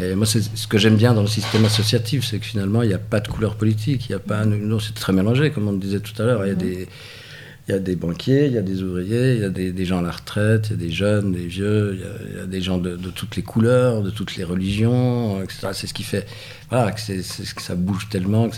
Et 0.00 0.14
moi, 0.14 0.26
c'est 0.26 0.42
ce 0.42 0.66
que 0.66 0.76
j'aime 0.76 0.96
bien 0.96 1.14
dans 1.14 1.22
le 1.22 1.28
système 1.28 1.64
associatif, 1.64 2.24
c'est 2.24 2.38
que 2.38 2.46
finalement, 2.46 2.82
il 2.82 2.88
n'y 2.88 2.94
a 2.94 2.98
pas 2.98 3.20
de 3.20 3.28
couleur 3.28 3.54
politique, 3.54 4.06
il 4.08 4.12
n'y 4.12 4.16
a 4.16 4.20
pas. 4.20 4.44
Non, 4.44 4.80
c'est 4.80 4.94
très 4.94 5.12
mélangé, 5.12 5.50
comme 5.50 5.68
on 5.68 5.72
le 5.72 5.78
disait 5.78 6.00
tout 6.00 6.20
à 6.20 6.26
l'heure. 6.26 6.44
Il 6.44 6.48
y 6.48 6.52
a 6.52 7.78
des 7.78 7.92
y 7.92 7.96
banquiers, 7.96 8.46
il 8.46 8.52
y 8.52 8.58
a 8.58 8.62
des 8.62 8.82
ouvriers, 8.82 9.34
il 9.34 9.40
y 9.40 9.44
a 9.44 9.48
des, 9.50 9.84
gens 9.84 9.98
à 9.98 10.02
la 10.02 10.10
retraite, 10.10 10.66
il 10.70 10.70
y 10.72 10.74
a 10.74 10.86
des 10.88 10.90
jeunes, 10.92 11.32
des 11.32 11.46
vieux, 11.46 12.00
il 12.32 12.36
y 12.36 12.40
a, 12.40 12.46
des 12.46 12.60
gens 12.60 12.78
de, 12.78 12.96
toutes 12.96 13.36
les 13.36 13.42
couleurs, 13.42 14.02
de 14.02 14.10
toutes 14.10 14.36
les 14.36 14.42
religions, 14.42 15.40
etc. 15.42 15.68
C'est 15.72 15.86
ce 15.86 15.94
qui 15.94 16.02
fait 16.02 16.26
voilà, 16.70 16.90
que, 16.90 17.00
que 17.00 17.62
ça 17.62 17.76
bouge 17.76 18.08
tellement. 18.08 18.48
Que 18.48 18.56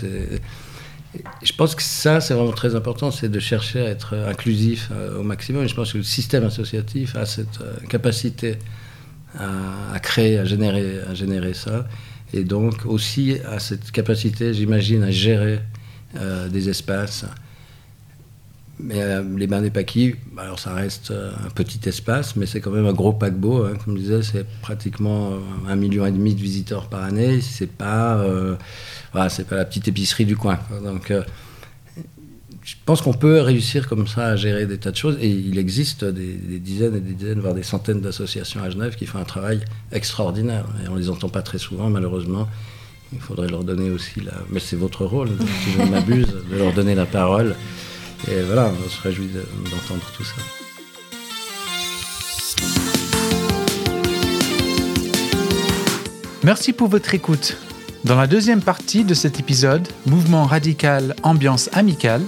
je 1.43 1.53
pense 1.53 1.75
que 1.75 1.83
ça, 1.83 2.21
c'est 2.21 2.33
vraiment 2.33 2.51
très 2.51 2.75
important, 2.75 3.11
c'est 3.11 3.29
de 3.29 3.39
chercher 3.39 3.81
à 3.81 3.89
être 3.89 4.15
inclusif 4.15 4.89
euh, 4.91 5.19
au 5.19 5.23
maximum. 5.23 5.63
Et 5.63 5.67
je 5.67 5.75
pense 5.75 5.93
que 5.93 5.97
le 5.97 6.03
système 6.03 6.43
associatif 6.43 7.15
a 7.15 7.25
cette 7.25 7.61
euh, 7.61 7.73
capacité 7.87 8.57
à, 9.37 9.99
créer, 9.99 10.37
à 10.37 10.45
générer, 10.45 10.99
à 11.09 11.13
générer 11.13 11.53
ça. 11.53 11.87
Et 12.33 12.43
donc 12.43 12.85
aussi 12.85 13.37
à 13.45 13.59
cette 13.59 13.91
capacité, 13.91 14.53
j'imagine, 14.53 15.03
à 15.03 15.11
gérer 15.11 15.59
euh, 16.19 16.47
des 16.49 16.69
espaces 16.69 17.25
mais 18.79 19.01
euh, 19.01 19.23
les 19.37 19.47
bains 19.47 19.61
des 19.61 19.69
Paquis, 19.69 20.15
alors 20.37 20.59
ça 20.59 20.73
reste 20.73 21.11
euh, 21.11 21.31
un 21.45 21.49
petit 21.49 21.87
espace, 21.87 22.35
mais 22.35 22.45
c'est 22.45 22.59
quand 22.59 22.71
même 22.71 22.87
un 22.87 22.93
gros 22.93 23.13
paquebot. 23.13 23.65
Hein. 23.65 23.73
Comme 23.83 23.95
je 23.95 24.01
disais, 24.01 24.23
c'est 24.23 24.45
pratiquement 24.61 25.33
euh, 25.33 25.37
un 25.67 25.75
million 25.75 26.05
et 26.05 26.11
demi 26.11 26.33
de 26.33 26.41
visiteurs 26.41 26.87
par 26.87 27.03
année. 27.03 27.39
C'est 27.41 27.71
pas, 27.71 28.25
voilà, 29.11 29.29
c'est 29.29 29.45
pas 29.45 29.55
la 29.55 29.65
petite 29.65 29.87
épicerie 29.87 30.25
du 30.25 30.35
coin. 30.35 30.59
Donc, 30.83 31.13
pense 32.85 33.01
qu'on 33.01 33.13
peut 33.13 33.41
réussir 33.41 33.87
comme 33.87 34.07
ça 34.07 34.27
à 34.27 34.35
gérer 34.35 34.65
des 34.65 34.77
tas 34.77 34.91
de 34.91 34.95
choses. 34.95 35.17
Et 35.21 35.29
il 35.29 35.57
existe 35.57 36.03
des, 36.03 36.33
dizaines 36.59 36.95
et 36.95 36.99
des 36.99 37.13
dizaines, 37.13 37.39
voire 37.39 37.53
des 37.53 37.63
centaines 37.63 38.01
d'associations 38.01 38.61
à 38.63 38.69
Genève 38.69 38.95
qui 38.95 39.05
font 39.05 39.19
un 39.19 39.25
travail 39.25 39.61
extraordinaire. 39.91 40.65
Et 40.83 40.89
on 40.89 40.95
les 40.95 41.09
entend 41.09 41.29
pas 41.29 41.41
très 41.41 41.57
souvent, 41.57 41.89
malheureusement. 41.89 42.47
Il 43.11 43.19
faudrait 43.19 43.47
leur 43.47 43.63
donner 43.63 43.91
aussi 43.91 44.21
la. 44.21 44.33
Mais 44.49 44.59
c'est 44.59 44.75
votre 44.75 45.05
rôle, 45.05 45.29
si 45.63 45.71
je 45.73 45.83
m'abuse, 45.83 46.27
de 46.51 46.57
leur 46.57 46.73
donner 46.73 46.95
la 46.95 47.05
parole. 47.05 47.55
Et 48.29 48.41
voilà, 48.41 48.71
on 48.85 48.89
se 48.89 49.01
réjouit 49.01 49.27
d'entendre 49.27 50.05
tout 50.15 50.23
ça. 50.23 50.35
Merci 56.43 56.73
pour 56.73 56.89
votre 56.89 57.13
écoute. 57.13 57.57
Dans 58.03 58.15
la 58.15 58.27
deuxième 58.27 58.61
partie 58.61 59.05
de 59.05 59.13
cet 59.13 59.39
épisode, 59.39 59.87
Mouvement 60.05 60.43
radical, 60.43 61.15
ambiance 61.23 61.69
amicale, 61.71 62.23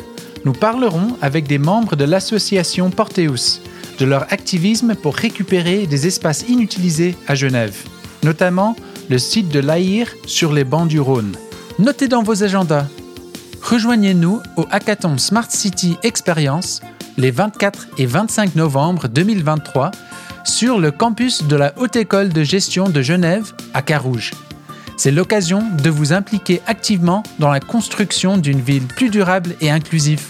nous 0.46 0.54
parlerons 0.54 1.18
avec 1.22 1.48
des 1.48 1.58
membres 1.58 1.96
de 1.96 2.06
l'association 2.06 2.92
Porteus 2.92 3.62
de 4.00 4.06
leur 4.06 4.32
activisme 4.32 4.96
pour 4.96 5.16
récupérer 5.16 5.88
des 5.88 6.08
espaces 6.08 6.46
inutilisés 6.48 7.16
à 7.28 7.36
Genève, 7.36 7.76
notamment 8.24 8.76
le 9.10 9.18
site 9.18 9.50
de 9.50 9.60
l'AIR 9.60 10.08
sur 10.26 10.54
les 10.54 10.64
bancs 10.64 10.88
du 10.88 11.00
Rhône. 11.00 11.36
Notez 11.80 12.08
dans 12.08 12.24
vos 12.24 12.44
agendas. 12.44 12.88
Rejoignez-nous 13.66 14.44
au 14.58 14.68
Hackathon 14.70 15.18
Smart 15.18 15.50
City 15.50 15.98
Experience 16.04 16.82
les 17.18 17.32
24 17.32 17.88
et 17.98 18.06
25 18.06 18.56
novembre 18.56 19.08
2023 19.08 19.90
sur 20.44 20.80
le 20.80 20.92
campus 20.92 21.44
de 21.44 21.56
la 21.56 21.74
Haute 21.78 21.96
École 21.96 22.30
de 22.30 22.44
gestion 22.44 22.88
de 22.90 23.02
Genève 23.02 23.54
à 23.74 23.82
Carouge. 23.82 24.34
C'est 24.98 25.10
l'occasion 25.10 25.64
de 25.82 25.90
vous 25.90 26.14
impliquer 26.14 26.62
activement 26.68 27.24
dans 27.40 27.50
la 27.50 27.60
construction 27.60 28.38
d'une 28.38 28.62
ville 28.62 28.86
plus 28.86 29.10
durable 29.10 29.56
et 29.62 29.72
inclusive. 29.72 30.22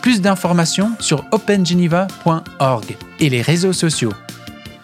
Plus 0.00 0.22
d'informations 0.22 0.92
sur 1.00 1.26
opengeneva.org 1.32 2.96
et 3.20 3.28
les 3.28 3.42
réseaux 3.42 3.74
sociaux. 3.74 4.14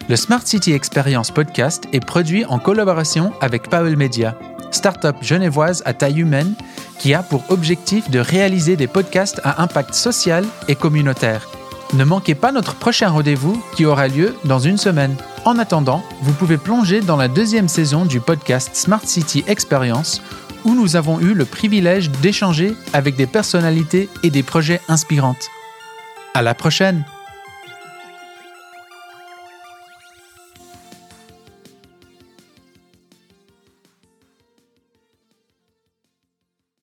Le 0.07 0.15
Smart 0.15 0.45
City 0.45 0.73
Experience 0.73 1.31
podcast 1.31 1.85
est 1.93 2.05
produit 2.05 2.45
en 2.45 2.59
collaboration 2.59 3.33
avec 3.41 3.71
Powell 3.71 3.97
Media, 3.97 4.37
start-up 4.69 5.15
genevoise 5.21 5.81
à 5.85 5.93
taille 5.95 6.19
humaine 6.19 6.53
qui 7.01 7.15
a 7.15 7.23
pour 7.23 7.43
objectif 7.49 8.11
de 8.11 8.19
réaliser 8.19 8.75
des 8.75 8.85
podcasts 8.85 9.41
à 9.43 9.63
impact 9.63 9.95
social 9.95 10.45
et 10.67 10.75
communautaire. 10.75 11.49
Ne 11.93 12.03
manquez 12.03 12.35
pas 12.35 12.51
notre 12.51 12.75
prochain 12.75 13.09
rendez-vous 13.09 13.61
qui 13.75 13.85
aura 13.85 14.07
lieu 14.07 14.35
dans 14.45 14.59
une 14.59 14.77
semaine. 14.77 15.15
En 15.43 15.57
attendant, 15.57 16.03
vous 16.21 16.33
pouvez 16.33 16.57
plonger 16.57 17.01
dans 17.01 17.17
la 17.17 17.27
deuxième 17.27 17.67
saison 17.67 18.05
du 18.05 18.21
podcast 18.21 18.75
Smart 18.75 19.01
City 19.03 19.43
Experience 19.47 20.21
où 20.63 20.75
nous 20.75 20.95
avons 20.95 21.19
eu 21.19 21.33
le 21.33 21.45
privilège 21.45 22.11
d'échanger 22.21 22.75
avec 22.93 23.15
des 23.15 23.25
personnalités 23.25 24.07
et 24.21 24.29
des 24.29 24.43
projets 24.43 24.79
inspirantes. 24.87 25.49
À 26.35 26.43
la 26.43 26.53
prochaine! 26.53 27.03